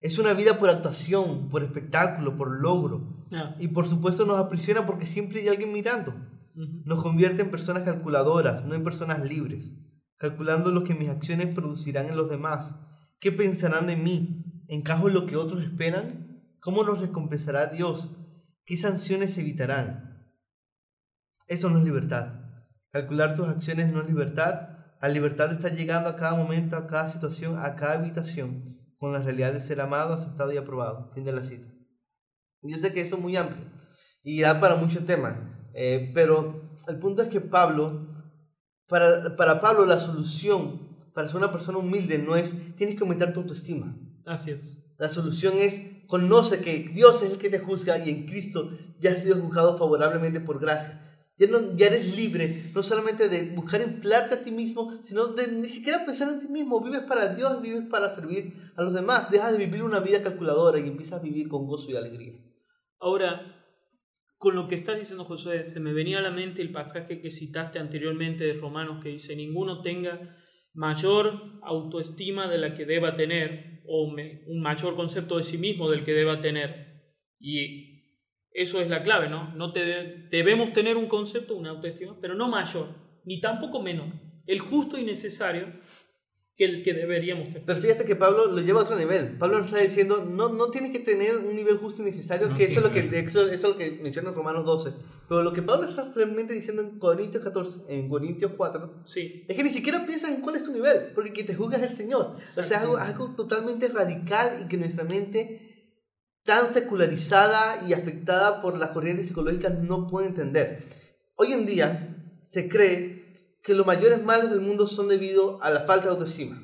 [0.00, 3.19] es una vida por actuación, por espectáculo, por logro.
[3.58, 6.14] Y por supuesto nos aprisiona porque siempre hay alguien mirando.
[6.54, 9.70] Nos convierte en personas calculadoras, no en personas libres,
[10.16, 12.74] calculando lo que mis acciones producirán en los demás.
[13.20, 14.64] ¿Qué pensarán de mí?
[14.66, 16.42] ¿Encajo en lo que otros esperan?
[16.60, 18.10] ¿Cómo nos recompensará Dios?
[18.64, 20.28] ¿Qué sanciones evitarán?
[21.46, 22.40] Eso no es libertad.
[22.90, 24.68] Calcular tus acciones no es libertad.
[25.00, 29.20] La libertad está llegando a cada momento, a cada situación, a cada habitación, con la
[29.20, 31.10] realidad de ser amado, aceptado y aprobado.
[31.14, 31.69] Fin de la cita.
[32.62, 33.64] Yo sé que eso es muy amplio
[34.22, 35.36] y da para muchos temas,
[35.74, 38.06] eh, pero el punto es que Pablo,
[38.86, 43.32] para, para Pablo la solución para ser una persona humilde no es tienes que aumentar
[43.32, 43.96] tu autoestima.
[44.26, 44.62] Así es.
[44.98, 49.12] La solución es conoce que Dios es el que te juzga y en Cristo ya
[49.12, 51.06] has sido juzgado favorablemente por gracia.
[51.38, 55.48] Ya, no, ya eres libre no solamente de buscar inflarte a ti mismo, sino de
[55.48, 56.82] ni siquiera pensar en ti mismo.
[56.82, 59.30] Vives para Dios, vives para servir a los demás.
[59.30, 62.34] Dejas de vivir una vida calculadora y empiezas a vivir con gozo y alegría.
[63.00, 63.64] Ahora,
[64.36, 67.30] con lo que estás diciendo Josué, se me venía a la mente el pasaje que
[67.30, 70.36] citaste anteriormente de Romanos que dice, ninguno tenga
[70.74, 76.04] mayor autoestima de la que deba tener o un mayor concepto de sí mismo del
[76.04, 77.02] que deba tener.
[77.40, 77.90] Y
[78.52, 79.54] eso es la clave, ¿no?
[79.54, 84.08] no te, debemos tener un concepto, una autoestima, pero no mayor, ni tampoco menor.
[84.46, 85.66] El justo y necesario
[86.60, 87.62] que el que deberíamos tener.
[87.64, 89.38] Pero fíjate que Pablo lo lleva a otro nivel.
[89.38, 92.64] Pablo nos está diciendo, no, no tienes que tener un nivel justo y necesario, que
[92.64, 94.92] eso es, lo que, eso, es lo que menciona en Romanos 12.
[95.26, 99.46] Pero lo que Pablo está realmente diciendo en Corintios 14, en Corintios 4, sí.
[99.48, 101.84] es que ni siquiera piensas en cuál es tu nivel, porque quien te juzga es
[101.84, 102.36] el Señor.
[102.36, 105.96] O sea, es algo, algo totalmente radical y que nuestra mente
[106.44, 110.84] tan secularizada y afectada por las corrientes psicológicas no puede entender.
[111.36, 112.18] Hoy en día
[112.48, 113.19] se cree
[113.62, 116.62] que los mayores males del mundo son debido a la falta de autoestima.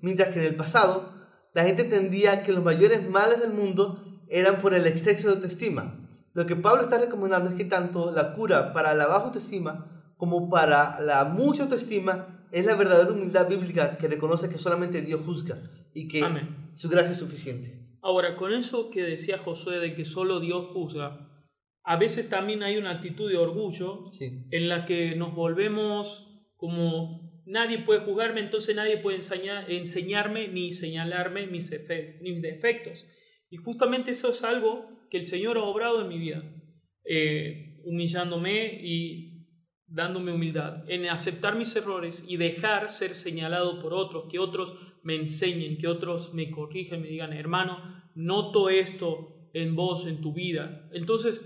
[0.00, 1.12] Mientras que en el pasado
[1.52, 5.98] la gente entendía que los mayores males del mundo eran por el exceso de autoestima.
[6.32, 10.48] Lo que Pablo está recomendando es que tanto la cura para la baja autoestima como
[10.48, 15.58] para la mucha autoestima es la verdadera humildad bíblica que reconoce que solamente Dios juzga
[15.92, 16.24] y que
[16.76, 17.82] su gracia es suficiente.
[18.00, 21.28] Ahora, con eso que decía Josué de que solo Dios juzga,
[21.84, 27.80] a veces también hay una actitud de orgullo en la que nos volvemos como nadie
[27.80, 29.18] puede juzgarme, entonces nadie puede
[29.68, 33.04] enseñarme ni señalarme mis, defectos.
[33.50, 36.42] Y justamente eso es algo que el Señor ha obrado en mi vida,
[37.04, 39.32] eh, humillándome y
[39.86, 45.16] dándome humildad, en aceptar mis errores y dejar ser señalado por otros, que otros me
[45.16, 50.88] enseñen, que otros me corrigen, me digan, hermano, noto esto en vos, en tu vida.
[50.92, 51.42] Entonces,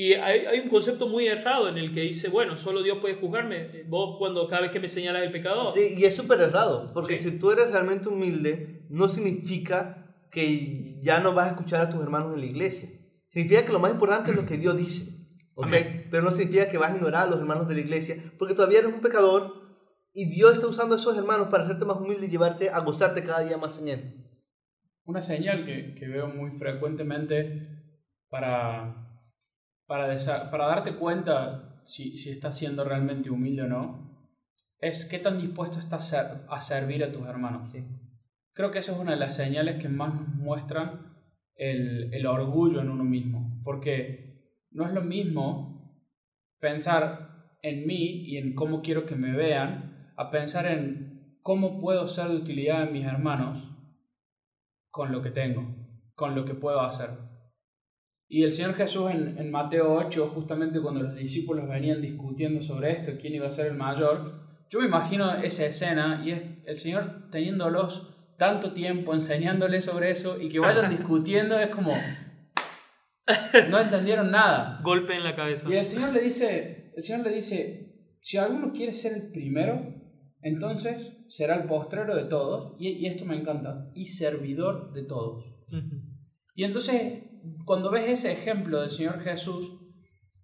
[0.00, 3.82] y hay, un concepto muy errado en el que dice, bueno, solo Dios puede juzgarme,
[3.88, 5.74] vos cuando cada vez que me señalas el pecador.
[5.74, 11.18] Sí, y es súper errado, porque si tú eres realmente humilde, no significa que ya
[11.18, 12.88] no vas a escuchar a tus hermanos en la iglesia.
[13.30, 15.10] Significa que lo más importante es lo que Dios dice,
[15.56, 15.74] ¿ok?
[16.12, 18.78] Pero no significa que vas a ignorar a los hermanos de la iglesia, porque todavía
[18.78, 19.52] eres un pecador
[20.14, 23.24] y Dios está usando a esos hermanos para hacerte más humilde y llevarte a gozarte
[23.24, 24.30] cada día más en Él.
[25.06, 27.66] Una señal que, que veo muy frecuentemente
[28.28, 29.07] para
[29.88, 30.16] para,
[30.50, 34.08] para darte cuenta si, si estás siendo realmente humilde o no,
[34.78, 37.72] es qué tan dispuesto estás a servir a tus hermanos.
[38.52, 41.16] Creo que eso es una de las señales que más muestran
[41.56, 46.04] el, el orgullo en uno mismo, porque no es lo mismo
[46.60, 52.06] pensar en mí y en cómo quiero que me vean, a pensar en cómo puedo
[52.08, 53.64] ser de utilidad a mis hermanos
[54.90, 55.64] con lo que tengo,
[56.14, 57.27] con lo que puedo hacer.
[58.28, 62.92] Y el Señor Jesús en, en, Mateo 8, justamente cuando los discípulos venían discutiendo sobre
[62.92, 66.76] esto, quién iba a ser el mayor, yo me imagino esa escena y es el
[66.76, 71.92] Señor teniéndolos tanto tiempo enseñándoles sobre eso y que vayan discutiendo, es como,
[73.70, 74.80] no entendieron nada.
[74.84, 75.66] Golpe en la cabeza.
[75.68, 79.94] Y el Señor le dice, el Señor le dice, si alguno quiere ser el primero,
[80.42, 85.44] entonces será el postrero de todos, y, y esto me encanta, y servidor de todos.
[86.54, 87.27] Y entonces
[87.64, 89.78] cuando ves ese ejemplo del Señor Jesús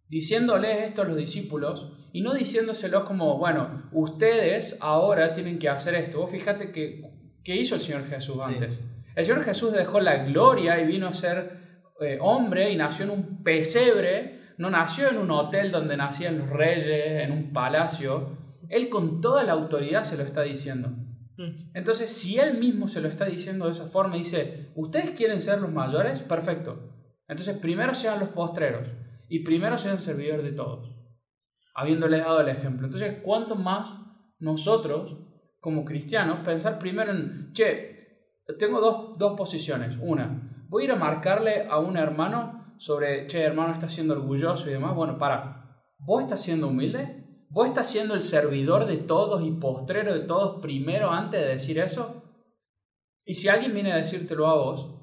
[0.09, 5.94] diciéndoles esto a los discípulos y no diciéndoselos como, bueno, ustedes ahora tienen que hacer
[5.94, 6.18] esto.
[6.18, 7.02] Vos fíjate que,
[7.42, 8.78] ¿qué hizo el Señor Jesús antes?
[9.16, 11.59] El Señor Jesús dejó la gloria y vino a ser
[12.00, 16.50] eh, hombre y nació en un pesebre, no nació en un hotel donde nacían los
[16.50, 18.38] reyes, en un palacio.
[18.68, 20.90] Él con toda la autoridad se lo está diciendo.
[21.75, 25.61] Entonces, si él mismo se lo está diciendo de esa forma, dice, ¿ustedes quieren ser
[25.61, 26.20] los mayores?
[26.23, 26.92] Perfecto.
[27.27, 28.88] Entonces, primero sean los postreros
[29.29, 30.94] y primero sean servidores de todos,
[31.75, 32.87] habiéndoles dado el ejemplo.
[32.87, 34.05] Entonces, ¿cuánto más
[34.38, 35.16] nosotros,
[35.61, 37.94] como cristianos, pensar primero en, che,
[38.59, 39.97] tengo dos, dos posiciones.
[40.01, 44.68] Una, voy a ir a marcarle a un hermano sobre, che, hermano está siendo orgulloso
[44.68, 44.94] y demás.
[44.94, 47.23] Bueno, para, ¿vos estás siendo humilde?
[47.54, 51.78] ¿Vos estás siendo el servidor de todos y postrero de todos primero antes de decir
[51.78, 52.24] eso?
[53.24, 55.00] Y si alguien viene a decírtelo a vos,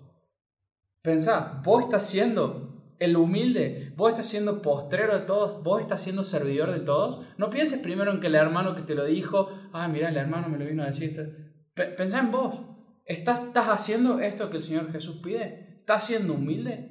[1.02, 6.26] pensá, vos estás siendo el humilde, vos estás siendo postrero de todos, vos estás siendo
[6.26, 7.26] servidor de todos.
[7.38, 10.50] No pienses primero en que el hermano que te lo dijo, ah, mira, el hermano
[10.50, 11.72] me lo vino a decir.
[11.74, 12.60] Pensá en vos.
[13.06, 15.78] ¿Estás, ¿Estás haciendo esto que el Señor Jesús pide?
[15.80, 16.91] ¿Estás siendo humilde?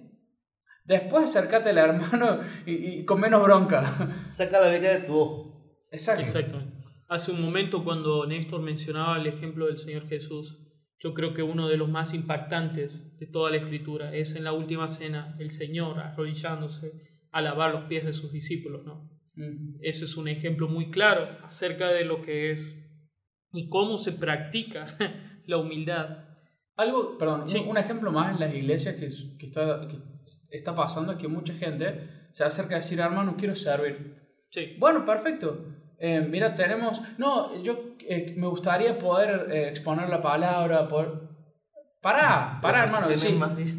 [0.90, 4.26] Después acércate al hermano y, con menos bronca.
[4.28, 5.86] Saca la beca de tu ojo.
[5.92, 6.24] Exacto.
[6.24, 6.62] Exacto.
[7.08, 10.58] Hace un momento cuando Néstor mencionaba el ejemplo del Señor Jesús,
[10.98, 14.52] yo creo que uno de los más impactantes de toda la escritura es en la
[14.52, 16.90] última cena el Señor arrodillándose
[17.30, 19.08] a lavar los pies de sus discípulos, ¿no?
[19.36, 19.76] Mm.
[19.82, 22.76] Eso es un ejemplo muy claro acerca de lo que es
[23.52, 24.96] y cómo se practica
[25.46, 26.24] la humildad.
[26.74, 27.58] Algo, perdón, Sí.
[27.58, 29.06] un, un ejemplo más en las iglesias que,
[29.38, 29.96] que está, que
[30.50, 34.16] está pasando es que mucha gente se acerca a decir, hermano, quiero servir.
[34.50, 35.66] Sí, Bueno, perfecto.
[35.98, 37.00] Eh, mira, tenemos...
[37.18, 41.28] No, yo eh, me gustaría poder eh, exponer la palabra, poder...
[42.00, 43.06] Pará, pará, hermano.
[43.08, 43.26] Si,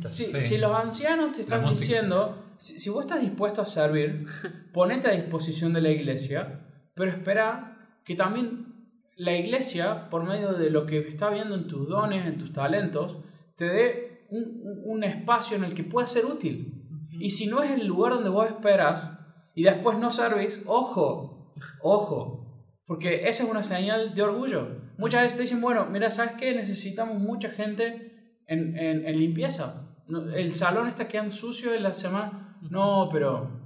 [0.10, 0.42] si- Sí.
[0.42, 4.28] si los ancianos te están diciendo, si, si vos estás dispuesto a servir,
[4.74, 6.60] ponete a disposición de la iglesia,
[6.94, 8.68] pero espera que también
[9.16, 13.18] la iglesia, por medio de lo que está viendo en tus dones, en tus talentos,
[13.58, 16.74] te dé un, espacio en el que puedas ser útil.
[17.12, 19.10] Y si no es el lugar donde vos esperas
[19.54, 24.68] y después no servís, ojo, ojo, porque esa es una señal de orgullo.
[24.98, 26.54] Muchas veces te dicen, bueno, mira, ¿sabes qué?
[26.56, 29.88] Necesitamos mucha gente en, en- en limpieza.
[30.36, 32.58] El salón está quedando sucio en la semana.
[32.70, 33.62] No, pero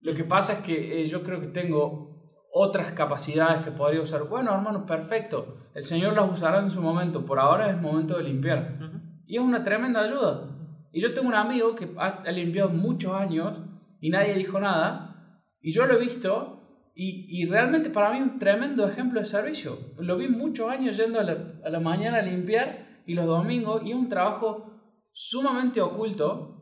[0.00, 2.10] lo que pasa es que eh, yo creo que tengo
[2.52, 4.24] otras capacidades que podría usar.
[4.24, 5.56] Bueno, hermano, perfecto.
[5.74, 7.24] El Señor las usará en su momento.
[7.24, 8.76] Por ahora es momento de limpiar.
[8.80, 8.99] Ujú.
[9.30, 10.50] Y es una tremenda ayuda.
[10.92, 13.56] Y yo tengo un amigo que ha, limpiado muchos años
[14.00, 15.38] y nadie dijo nada.
[15.62, 19.78] Y yo lo he visto y, y realmente para mí un tremendo ejemplo de servicio.
[19.98, 23.84] Lo vi muchos años yendo a la, a la mañana a limpiar y los domingos
[23.84, 24.66] y es un trabajo
[25.12, 26.60] sumamente oculto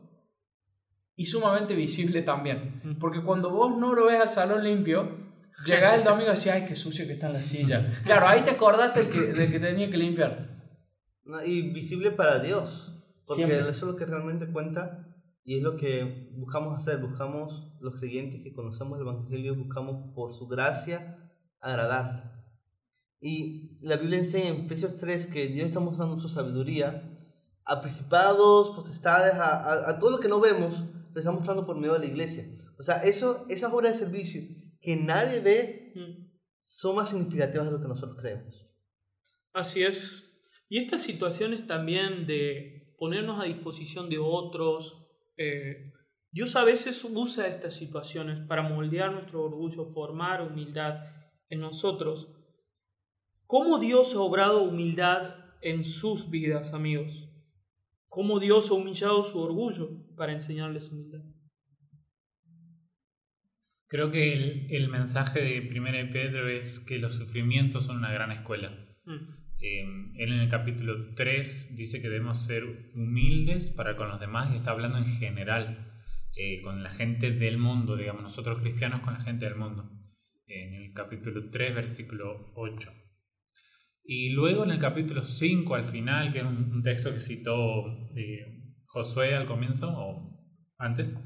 [1.15, 2.97] y sumamente visible también.
[2.99, 5.09] Porque cuando vos no lo ves al salón limpio,
[5.65, 7.93] llegás el domingo y decís, ay, qué sucio que está en la silla.
[8.05, 10.58] Claro, ahí te acordaste del que, del que tenía que limpiar.
[11.45, 12.91] Y visible para Dios.
[13.25, 13.69] Porque Siempre.
[13.69, 15.05] eso es lo que realmente cuenta
[15.43, 16.97] y es lo que buscamos hacer.
[16.97, 22.33] Buscamos, los creyentes que conocemos el Evangelio, buscamos por su gracia agradar.
[23.21, 27.03] Y la Biblia enseña en Efesios 3 que Dios está mostrando su sabiduría
[27.65, 30.73] a principados, potestades, a, a- a todo lo que no vemos,
[31.13, 32.45] lo está mostrando por medio de la iglesia.
[32.79, 34.41] O sea, eso, esas obras de servicio
[34.81, 36.29] que nadie ve Mm.
[36.65, 38.65] son más significativas de lo que nosotros creemos.
[39.53, 40.28] Así es.
[40.69, 44.95] Y estas situaciones también de ponernos a disposición de otros,
[45.35, 45.91] eh,
[46.31, 51.05] Dios a veces usa estas situaciones para moldear nuestro orgullo, formar humildad
[51.49, 52.27] en nosotros.
[53.47, 57.27] ¿Cómo Dios ha obrado humildad en sus vidas, amigos?
[58.07, 61.21] ¿Cómo Dios ha humillado su orgullo para enseñarles humildad?
[63.87, 68.31] Creo que el, el mensaje de 1 Pedro es que los sufrimientos son una gran
[68.31, 68.69] escuela.
[69.05, 69.81] Mm, Eh,
[70.15, 72.63] él en el capítulo 3 dice que debemos ser
[72.95, 75.91] humildes para con los demás y está hablando en general,
[76.37, 79.89] eh, con la gente del mundo, digamos, nosotros cristianos con la gente del mundo.
[80.47, 82.91] En el capítulo 3, versículo 8.
[84.03, 88.63] Y luego en el capítulo 5, al final, que es un, texto que citó eh,
[88.85, 90.39] Josué al comienzo o
[90.77, 91.19] antes,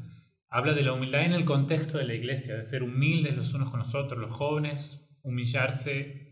[0.49, 3.69] habla de la humildad en el contexto de la iglesia, de ser humildes los unos
[3.69, 6.22] con los otros, los jóvenes, humillarse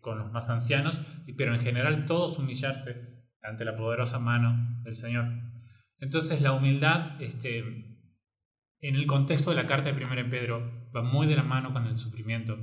[0.00, 1.00] con los más ancianos,
[1.36, 5.26] pero en general todos humillarse ante la poderosa mano del Señor.
[5.98, 7.58] Entonces la humildad, este,
[8.80, 11.86] en el contexto de la carta de 1 Pedro, va muy de la mano con
[11.86, 12.58] el sufrimiento.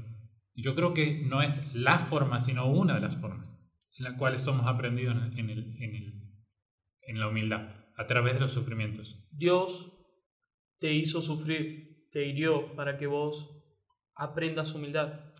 [0.53, 3.51] Yo creo que no es la forma, sino una de las formas
[3.97, 9.27] en las cuales somos aprendidos en la humildad, a través de los sufrimientos.
[9.31, 9.91] Dios
[10.79, 13.61] te hizo sufrir, te hirió para que vos
[14.15, 15.30] aprendas humildad.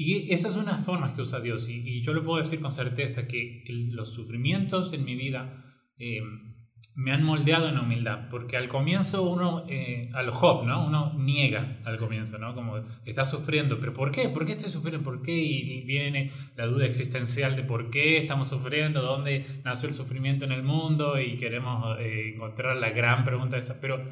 [0.00, 1.68] Y esas son las formas que usa Dios.
[1.68, 5.64] Y, y yo lo puedo decir con certeza que el- los sufrimientos en mi vida
[5.98, 6.20] eh,
[6.94, 8.28] me han moldeado en humildad.
[8.30, 10.86] Porque al comienzo uno, eh, a lo Job, ¿no?
[10.86, 12.54] Uno niega al comienzo, ¿no?
[12.54, 13.80] Como está sufriendo.
[13.80, 14.28] ¿Pero por qué?
[14.28, 15.02] ¿Por qué estoy sufriendo?
[15.04, 15.32] ¿Por qué?
[15.36, 20.52] Y viene la duda existencial de por qué estamos sufriendo, dónde nació el sufrimiento en
[20.52, 23.80] el mundo y queremos eh, encontrar la gran pregunta esa.
[23.80, 24.04] Pero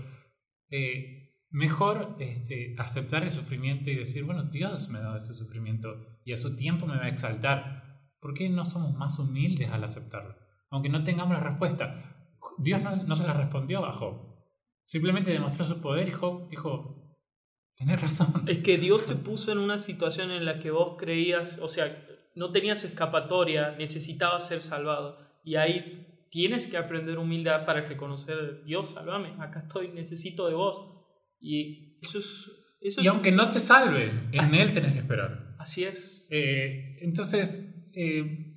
[0.70, 5.96] eh, mejor este, aceptar el sufrimiento y decir, bueno, Dios me ha dado ese sufrimiento
[6.24, 8.00] y a su tiempo me va a exaltar.
[8.20, 10.34] ¿Por qué no somos más humildes al aceptarlo?
[10.70, 12.16] Aunque no tengamos la respuesta.
[12.58, 14.36] Dios no, no se la respondió a Job.
[14.82, 17.16] Simplemente demostró su poder y Job dijo,
[17.76, 18.44] tenés razón.
[18.46, 22.04] Es que Dios te puso en una situación en la que vos creías, o sea,
[22.34, 25.18] no tenías escapatoria, necesitabas ser salvado.
[25.44, 30.95] Y ahí tienes que aprender humildad para reconocer, Dios, sálvame, acá estoy, necesito de vos.
[31.40, 32.50] Y eso es...
[32.80, 35.54] Eso Y es aunque no te salve, en Así- Él tenés que esperar.
[35.58, 36.26] Así es.
[36.30, 37.64] Eh, entonces,
[37.94, 38.54] eh,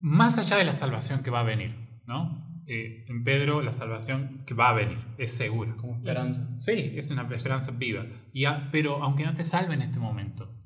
[0.00, 1.74] más allá de la salvación que va a venir,
[2.06, 2.46] ¿no?
[2.66, 5.74] Eh, en Pedro la salvación que va a venir es segura.
[5.76, 6.48] Como esperanza.
[6.58, 8.06] Sí, es una esperanza viva.
[8.32, 10.56] Y a- pero aunque no te salve en este momento.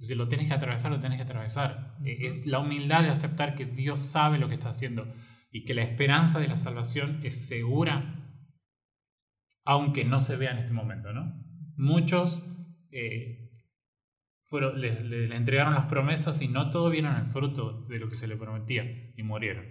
[0.00, 1.96] Si lo tienes que atravesar, lo tienes que atravesar.
[2.04, 5.10] Eh, Es la humildad de aceptar que Dios sabe lo que está haciendo
[5.50, 8.25] y que la esperanza de la salvación es segura,
[9.66, 11.34] aunque no se vea en este momento, ¿no?
[11.76, 12.42] Muchos
[12.90, 13.50] eh,
[14.44, 18.08] fueron, le, le- le entregaron las promesas y no todos vieron el fruto de lo
[18.08, 18.84] que se le prometía
[19.16, 19.66] y murieron.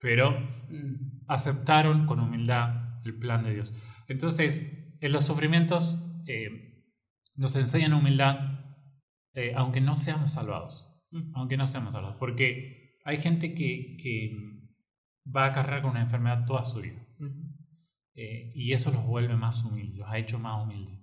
[0.00, 0.30] Pero
[0.70, 1.24] Mm.
[1.28, 3.74] aceptaron con humildad el plan de Dios.
[4.06, 4.62] Entonces,
[5.00, 6.84] en los sufrimientos eh,
[7.36, 8.60] nos enseñan humildad,
[9.34, 11.30] eh, aunque no seamos salvados, Ujú.
[11.34, 14.36] aunque no seamos salvados, porque hay gente que, que
[15.34, 17.47] va a cargar con una enfermedad toda su vida Ujú.
[18.20, 20.98] Eh, y eso los vuelve más humildes, los ha hecho más humildes.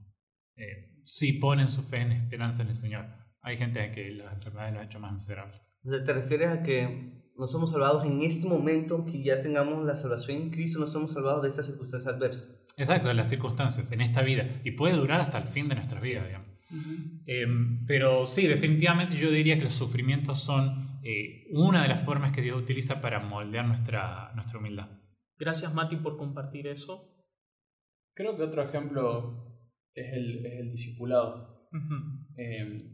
[0.57, 3.05] Eh, si ponen su fe en esperanza en el Señor,
[3.41, 5.61] hay gente que las enfermedades los ha hecho más miserables.
[5.81, 10.41] ¿Te refieres a que no somos salvados en este momento, que ya tengamos la salvación
[10.41, 12.49] en Cristo, no somos salvados de estas circunstancias adversas?
[12.75, 16.01] Exacto, en las circunstancias, en esta vida, y puede durar hasta el fin de nuestras
[16.01, 16.49] vidas, digamos.
[16.69, 17.21] Ujú.
[17.27, 17.47] Eh,
[17.87, 22.41] pero sí, definitivamente yo diría que los sufrimientos son eh, una de las formas que
[22.41, 24.89] Dios utiliza para moldear nuestra, nuestra humildad.
[25.37, 27.11] Gracias Mati por compartir eso.
[28.13, 29.59] Creo que otro ejemplo
[29.93, 31.67] es el, es el discipulado.
[31.71, 31.95] Ujú.
[32.37, 32.91] Eh,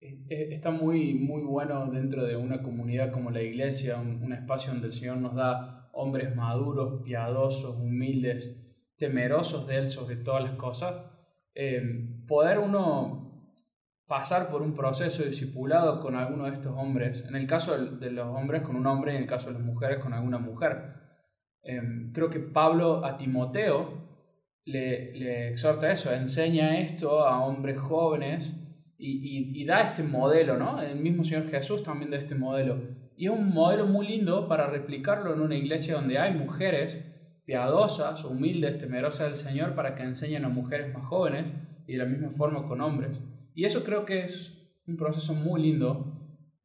[0.00, 4.32] e- e- está muy, muy bueno dentro de una comunidad como la iglesia, un, un
[4.32, 8.56] espacio donde el Señor nos da hombres maduros, piadosos, humildes,
[8.96, 10.94] temerosos de Él sobre todas las cosas.
[11.54, 11.82] Eh,
[12.28, 13.28] poder uno
[14.06, 18.10] pasar por un proceso de discipulado con alguno de estos hombres, en el caso de
[18.10, 20.97] los hombres con un hombre y en el caso de las mujeres con alguna mujer.
[21.62, 24.08] Eh, creo que Pablo a Timoteo
[24.64, 28.52] le, le exhorta eso, enseña esto a hombres jóvenes
[28.98, 30.80] y, da este modelo, ¿no?
[30.82, 32.78] El mismo Señor Jesús también da este modelo.
[33.16, 37.04] Y es un modelo muy lindo para replicarlo en una iglesia donde hay mujeres
[37.44, 41.46] piadosas, humildes, temerosas del Señor para que enseñen a mujeres más jóvenes
[41.86, 43.18] y de la misma forma con hombres.
[43.54, 44.52] Y eso creo que es
[44.86, 46.14] un proceso muy lindo.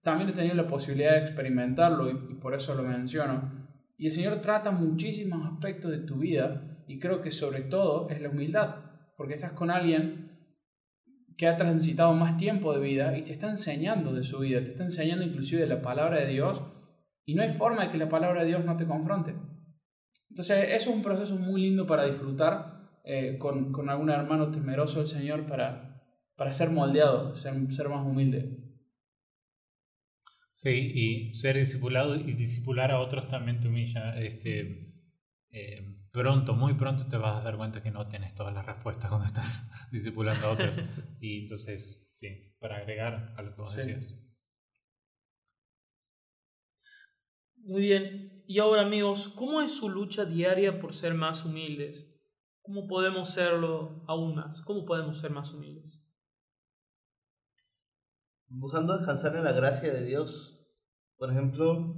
[0.01, 3.62] También he tenido la posibilidad de experimentarlo y por eso lo menciono.
[3.97, 8.21] Y el Señor trata muchísimos aspectos de tu vida y creo que sobre todo es
[8.21, 8.75] la humildad,
[9.17, 10.23] porque estás con alguien
[11.37, 14.71] que ha transitado más tiempo de vida y te está enseñando de su vida, te
[14.71, 16.61] está enseñando inclusive de la palabra de Dios
[17.25, 19.35] y no hay forma de que la palabra de Dios no te confronte.
[20.29, 24.99] Entonces eso es un proceso muy lindo para disfrutar eh, con, con algún hermano temeroso
[24.99, 26.03] del Señor para,
[26.35, 28.72] para ser moldeado, ser, ser más humilde.
[30.53, 34.17] Sí, y ser discipulado y discipular a otros también te humilla.
[34.19, 34.93] Este,
[35.51, 35.81] eh,
[36.11, 39.25] pronto, muy pronto te vas a dar cuenta que no tienes todas las respuestas cuando
[39.27, 40.79] estás discipulando a otros.
[41.19, 43.77] Y entonces, sí, para agregar a lo que vos Sí.
[43.77, 44.15] decías.
[47.55, 48.43] Muy bien.
[48.45, 52.07] Y ahora amigos, ¿cómo es su lucha diaria por ser más humildes?
[52.61, 54.61] ¿Cómo podemos serlo aún más?
[54.61, 56.02] ¿Cómo podemos ser más humildes?
[58.53, 60.59] Buscando descansar en la gracia de Dios.
[61.17, 61.95] Por ejemplo,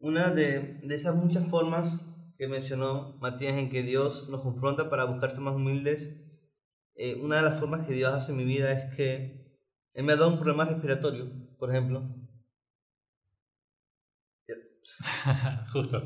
[0.00, 2.00] una de, de esas muchas formas
[2.36, 6.14] que mencionó Matías en que Dios nos confronta para buscarse más humildes,
[6.94, 9.56] eh, una de las formas que Dios hace en mi vida es que
[9.94, 12.02] Él me ha dado un problema respiratorio, por ejemplo.
[15.72, 16.02] Justo.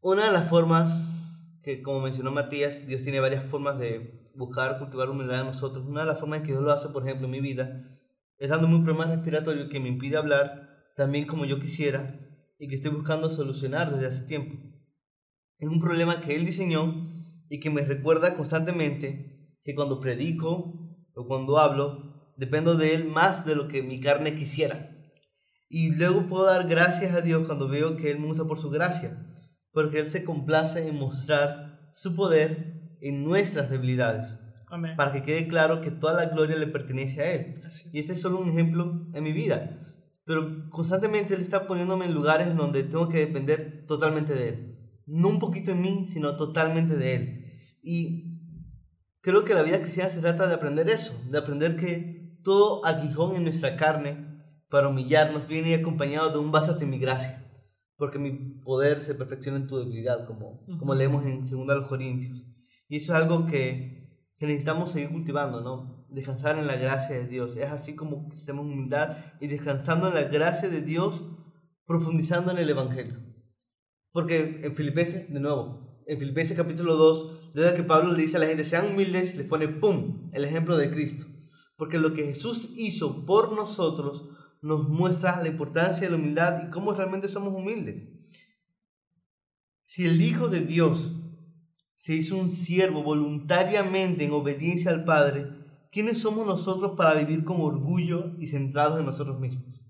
[0.00, 0.92] Una de las formas
[1.62, 5.86] que, como mencionó Matías, Dios tiene varias formas de buscar, cultivar humildad en nosotros.
[5.86, 7.98] Una de las formas en que Dios lo hace, por ejemplo, en mi vida,
[8.38, 12.20] es dándome un problema respiratorio que me impide hablar también como yo quisiera
[12.58, 14.54] y que estoy buscando solucionar desde hace tiempo.
[15.58, 16.94] Es un problema que Él diseñó
[17.48, 20.74] y que me recuerda constantemente que cuando predico
[21.14, 24.90] o cuando hablo, dependo de Él más de lo que mi carne quisiera.
[25.68, 28.70] Y luego puedo dar gracias a Dios cuando veo que Él me usa por su
[28.70, 29.16] gracia,
[29.72, 34.26] porque Él se complace en mostrar su poder en nuestras debilidades,
[34.68, 34.96] Amén.
[34.96, 37.62] para que quede claro que toda la gloria le pertenece a Él.
[37.66, 37.88] Así.
[37.92, 39.80] Y este es solo un ejemplo en mi vida.
[40.24, 44.78] Pero constantemente Él está poniéndome en lugares donde tengo que depender totalmente de Él.
[45.06, 47.44] No un poquito en mí, sino totalmente de Él.
[47.82, 48.40] Y
[49.20, 53.36] creo que la vida cristiana se trata de aprender eso, de aprender que todo aguijón
[53.36, 54.16] en nuestra carne
[54.70, 57.42] para humillarnos viene acompañado de un básate en mi gracia.
[57.96, 58.32] Porque mi
[58.64, 60.94] poder se perfecciona en tu debilidad, como, como Ujú.
[60.94, 62.42] leemos en 2 Corintios.
[62.88, 64.08] Y eso es algo que,
[64.38, 66.06] que necesitamos seguir cultivando, ¿no?
[66.10, 67.56] Descansar en la gracia de Dios.
[67.56, 71.24] Es así como tenemos humildad y descansando en la gracia de Dios,
[71.86, 73.18] profundizando en el Evangelio.
[74.12, 78.40] Porque en Filipenses, de nuevo, en Filipenses capítulo 2, desde que Pablo le dice a
[78.40, 81.26] la gente, sean humildes, les pone, ¡pum!, el ejemplo de Cristo.
[81.76, 84.28] Porque lo que Jesús hizo por nosotros
[84.62, 88.08] nos muestra la importancia de la humildad y cómo realmente somos humildes.
[89.84, 91.12] Si el Hijo de Dios
[92.04, 95.46] se hizo un siervo voluntariamente en obediencia al Padre,
[95.90, 99.80] ¿quiénes somos nosotros para vivir con orgullo y centrados en nosotros mismos?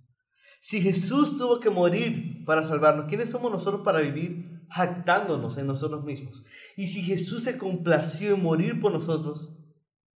[0.61, 6.05] Si Jesús tuvo que morir para salvarnos, ¿quiénes somos nosotros para vivir jactándonos en nosotros
[6.05, 6.45] mismos?
[6.77, 9.53] Y si Jesús se complació en morir por nosotros,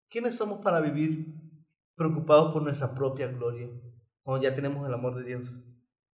[0.09, 1.35] ¿quiénes somos para vivir
[1.97, 3.71] preocupados por nuestra propia gloria
[4.23, 5.65] cuando ya tenemos el amor de Dios?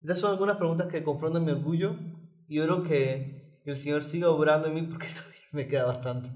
[0.01, 1.97] Estas son algunas preguntas que confrontan mi orgullo
[2.47, 6.29] y oro que el Señor siga obrando en mí porque todavía me queda bastante.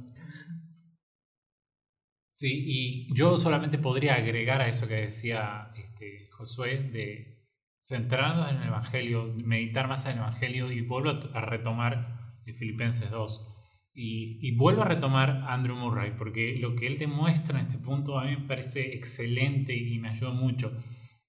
[2.31, 7.47] Sí, y yo solamente podría agregar a eso que decía este, Josué de
[7.81, 13.09] centrarnos en el Evangelio, meditar más en el Evangelio y vuelvo a retomar en Filipenses
[13.09, 13.53] 2.
[13.99, 17.79] Y, y, vuelvo a retomar a Andrew Murray, porque lo que él demuestra en este
[17.79, 20.71] punto a mí me parece excelente y me ayudó mucho.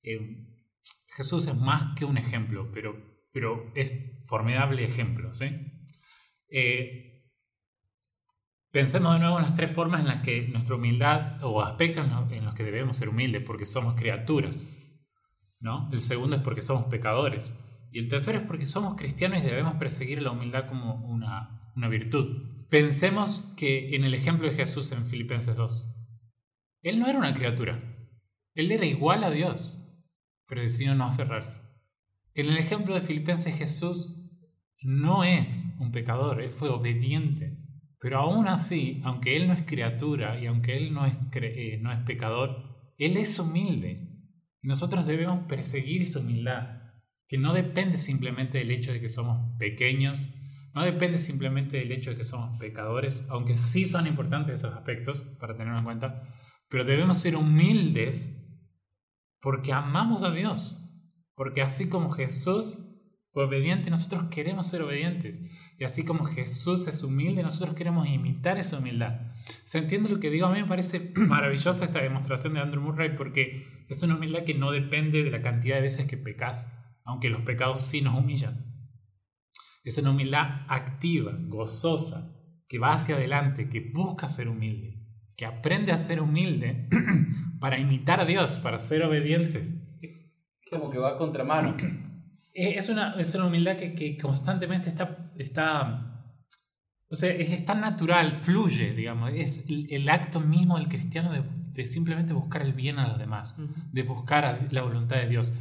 [0.02, 0.46] Eh,
[1.16, 2.94] Jesús es más que un ejemplo, pero,
[3.32, 3.90] pero es
[4.26, 5.32] formidable ejemplo.
[5.32, 5.46] ¿sí?
[6.50, 7.17] Eh,
[8.70, 12.44] Pensemos de nuevo en las tres formas en las que nuestra humildad o aspectos en
[12.44, 14.66] los que debemos ser humildes, porque somos criaturas.
[15.60, 15.88] ¿no?
[15.92, 17.54] El segundo es porque somos pecadores.
[17.90, 21.88] Y el tercero es porque somos cristianos y debemos perseguir la humildad como una, una
[21.88, 22.66] virtud.
[22.68, 25.94] Pensemos que en el ejemplo de Jesús en Filipenses 2,
[26.82, 27.82] Él no era una criatura,
[28.54, 29.82] Él era igual a Dios,
[30.46, 31.62] pero decidió no aferrarse.
[32.34, 34.14] En el ejemplo de Filipenses Jesús
[34.82, 37.56] no es un pecador, Él fue obediente.
[38.00, 41.92] Pero aún así, aunque Él no es criatura y aunque Él no es, eh, no
[41.92, 44.08] es pecador, Él es humilde.
[44.62, 46.82] Nosotros debemos perseguir esa humildad,
[47.28, 50.22] que no depende simplemente del hecho de que somos pequeños,
[50.74, 55.22] no depende simplemente del hecho de que somos pecadores, aunque sí son importantes esos aspectos
[55.40, 56.22] para tenerlo en cuenta,
[56.68, 58.34] pero debemos ser humildes
[59.40, 60.80] porque amamos a Dios,
[61.34, 62.78] porque así como Jesús
[63.44, 65.40] obediente, nosotros queremos ser obedientes.
[65.78, 69.20] Y así como Jesús es humilde, nosotros queremos imitar esa humildad.
[69.64, 70.46] ¿Se entiende lo que digo?
[70.46, 74.54] A mí me parece maravillosa esta demostración de Andrew Murray porque es una humildad que
[74.54, 76.72] no depende de la cantidad de veces que pecas,
[77.04, 78.66] aunque los pecados sí nos humillan.
[79.84, 82.34] Es una humildad activa, gozosa,
[82.68, 84.98] que va hacia adelante, que busca ser humilde,
[85.36, 86.88] que aprende a ser humilde
[87.60, 89.74] para imitar a Dios, para ser obedientes.
[90.70, 91.76] Como que va a contramano.
[92.60, 96.24] Es una, es una humildad que, que constantemente está, está,
[97.08, 101.42] o sea, es, tan natural, fluye, digamos, es el, acto mismo del cristiano de,
[101.72, 103.56] de, simplemente buscar el bien a los demás,
[103.92, 105.52] de buscar la voluntad de Dios.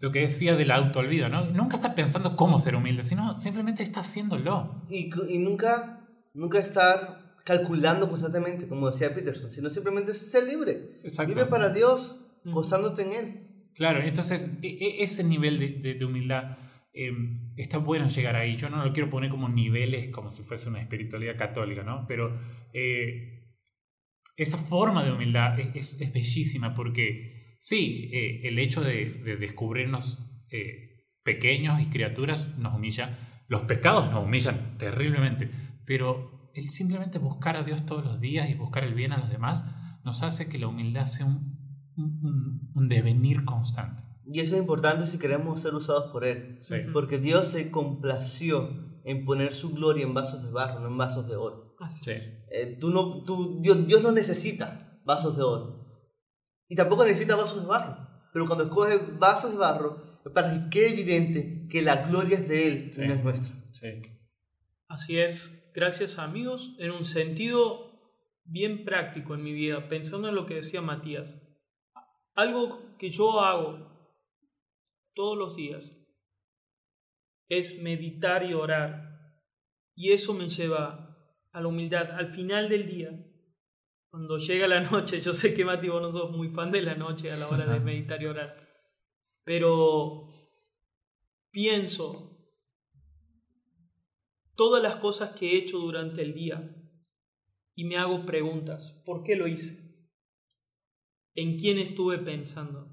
[0.00, 1.44] Lo que decía del autoolvido, ¿no?
[1.44, 4.82] Nunca está pensando cómo ser humilde, sino simplemente está haciéndolo.
[4.88, 11.00] Y, y nunca, nunca estar calculando constantemente, como decía Peterson, sino simplemente ser libre.
[11.26, 13.45] Vive para Dios, gozándote en Él.
[13.76, 16.56] Claro, entonces e, e, ese nivel de, humildad
[16.94, 18.56] em, está bueno llegar ahí.
[18.56, 22.06] Yo no lo quiero poner como niveles, como si fuese una espiritualidad católica, ¿no?
[22.08, 22.40] Pero
[22.72, 23.36] eh,
[24.36, 31.80] esa forma de humildad es, bellísima porque sí, eh, el hecho de, descubrirnos eh, pequeños
[31.80, 33.44] y criaturas nos humilla.
[33.48, 35.50] Los pecados nos humillan terriblemente,
[35.84, 39.30] pero el simplemente buscar a Dios todos los días y buscar el bien a los
[39.30, 39.64] demás
[40.02, 41.55] nos hace que la humildad sea un
[41.96, 44.02] un, devenir constante.
[44.26, 46.60] Y eso es importante si queremos ser usados por Él.
[46.92, 48.70] Porque Dios se complació
[49.04, 51.76] en poner su gloria en vasos de barro, no en vasos de oro.
[52.50, 55.86] Eh, tú no, tú, Dios, Dios no necesita vasos de oro.
[56.68, 57.96] Y tampoco necesita vasos de barro.
[58.32, 62.48] Pero cuando escoge vasos de barro, es para que quede evidente que la gloria es
[62.48, 63.54] de Él y no es nuestra.
[64.88, 65.70] Así es.
[65.74, 66.74] Gracias amigos.
[66.78, 67.92] En un sentido
[68.44, 71.32] bien práctico en mi vida, pensando en lo que decía Matías
[72.36, 73.90] algo que yo hago
[75.14, 75.96] todos los días
[77.48, 79.04] es meditar y orar.
[79.94, 81.16] Y eso me lleva
[81.52, 82.10] a la humildad.
[82.12, 83.10] Al final del día,
[84.10, 86.94] cuando llega la noche, yo sé que Mati, vos no sos muy fan de la
[86.94, 88.68] noche a la hora de meditar y orar,
[89.44, 90.28] pero
[91.50, 92.36] pienso
[94.54, 96.74] todas las cosas que he hecho durante el día
[97.74, 99.02] y me hago preguntas.
[99.06, 99.85] ¿Por qué lo hice?
[101.36, 102.92] En quién estuve pensando.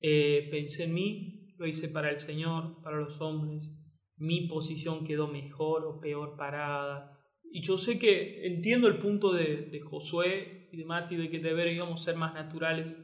[0.00, 3.68] Eh, pensé en mí, lo hice para el Señor, para los hombres.
[4.16, 7.18] Mi posición quedó mejor o peor parada.
[7.52, 12.02] Y yo sé que entiendo el punto de, Josué y de Mati de que deberíamos
[12.02, 12.96] ser más naturales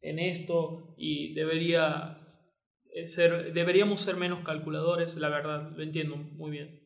[0.00, 1.44] en esto y eh,
[3.52, 6.79] deberíamos ser menos calculadores, la verdad, lo entiendo muy bien.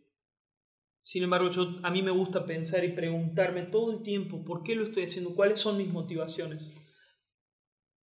[1.05, 4.74] Sin embargo, yo, a mí me gusta pensar y preguntarme todo el tiempo por qué
[4.74, 6.62] lo estoy haciendo, cuáles son mis motivaciones.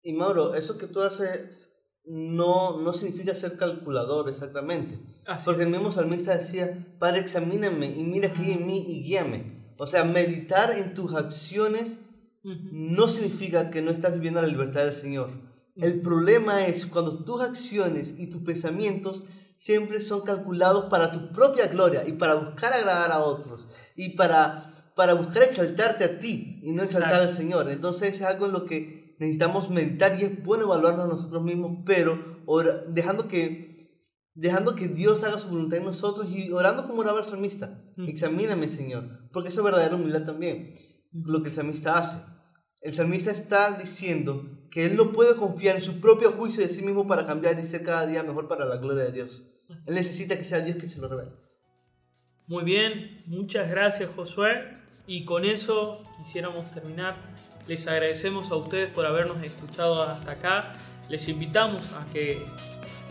[0.03, 1.72] Y Mauro, eso que tú haces
[2.05, 4.98] no, no significa ser calculador exactamente.
[5.44, 9.74] Porque el mismo salmista decía, Padre, examíname y mira aquí en mí y guíame.
[9.78, 11.98] O sea, meditar en tus acciones
[12.42, 15.30] no significa que no estás viviendo la libertad del Señor.
[15.74, 19.24] El problema es cuando tus acciones y tus pensamientos
[19.61, 24.93] siempre son calculados para tu propia gloria y para buscar agradar a otros y para,
[24.97, 27.71] para buscar exaltarte a ti y no exaltar al Señor.
[27.71, 32.19] Entonces es algo en lo que necesitamos meditar y es bueno evaluarnos nosotros mismos, pero
[32.89, 34.01] dejando que,
[34.35, 37.85] dejando que Dios haga su voluntad en nosotros y orando como oraba el salmista.
[37.99, 40.75] Examíname, Señor, porque eso es verdadera humildad también,
[41.13, 42.17] lo que el salmista hace.
[42.81, 46.81] El salmista está diciendo que él no puede confiar en su propio juicio de sí
[46.81, 49.49] mismo para cambiar y ser cada día mejor para la gloria de Dios.
[49.87, 51.33] Él necesita que sea Dios que se lo revele.
[52.47, 54.81] Muy bien, muchas gracias Josué.
[55.07, 57.16] Y con eso quisiéramos terminar.
[57.66, 60.73] Les agradecemos a ustedes por habernos escuchado hasta acá.
[61.09, 62.45] Les invitamos a que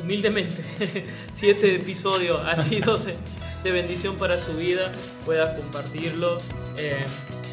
[0.01, 0.63] humildemente,
[1.33, 4.91] si este episodio ha sido de, bendición para su vida,
[5.25, 6.37] pueda compartirlo.
[6.77, 7.01] Eh,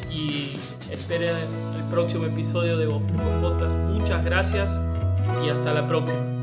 [0.09, 0.53] y
[0.89, 1.35] esperen
[1.75, 3.75] el próximo episodio de Podcast.
[3.75, 4.71] Muchas gracias
[5.43, 6.36] y hasta la próxima.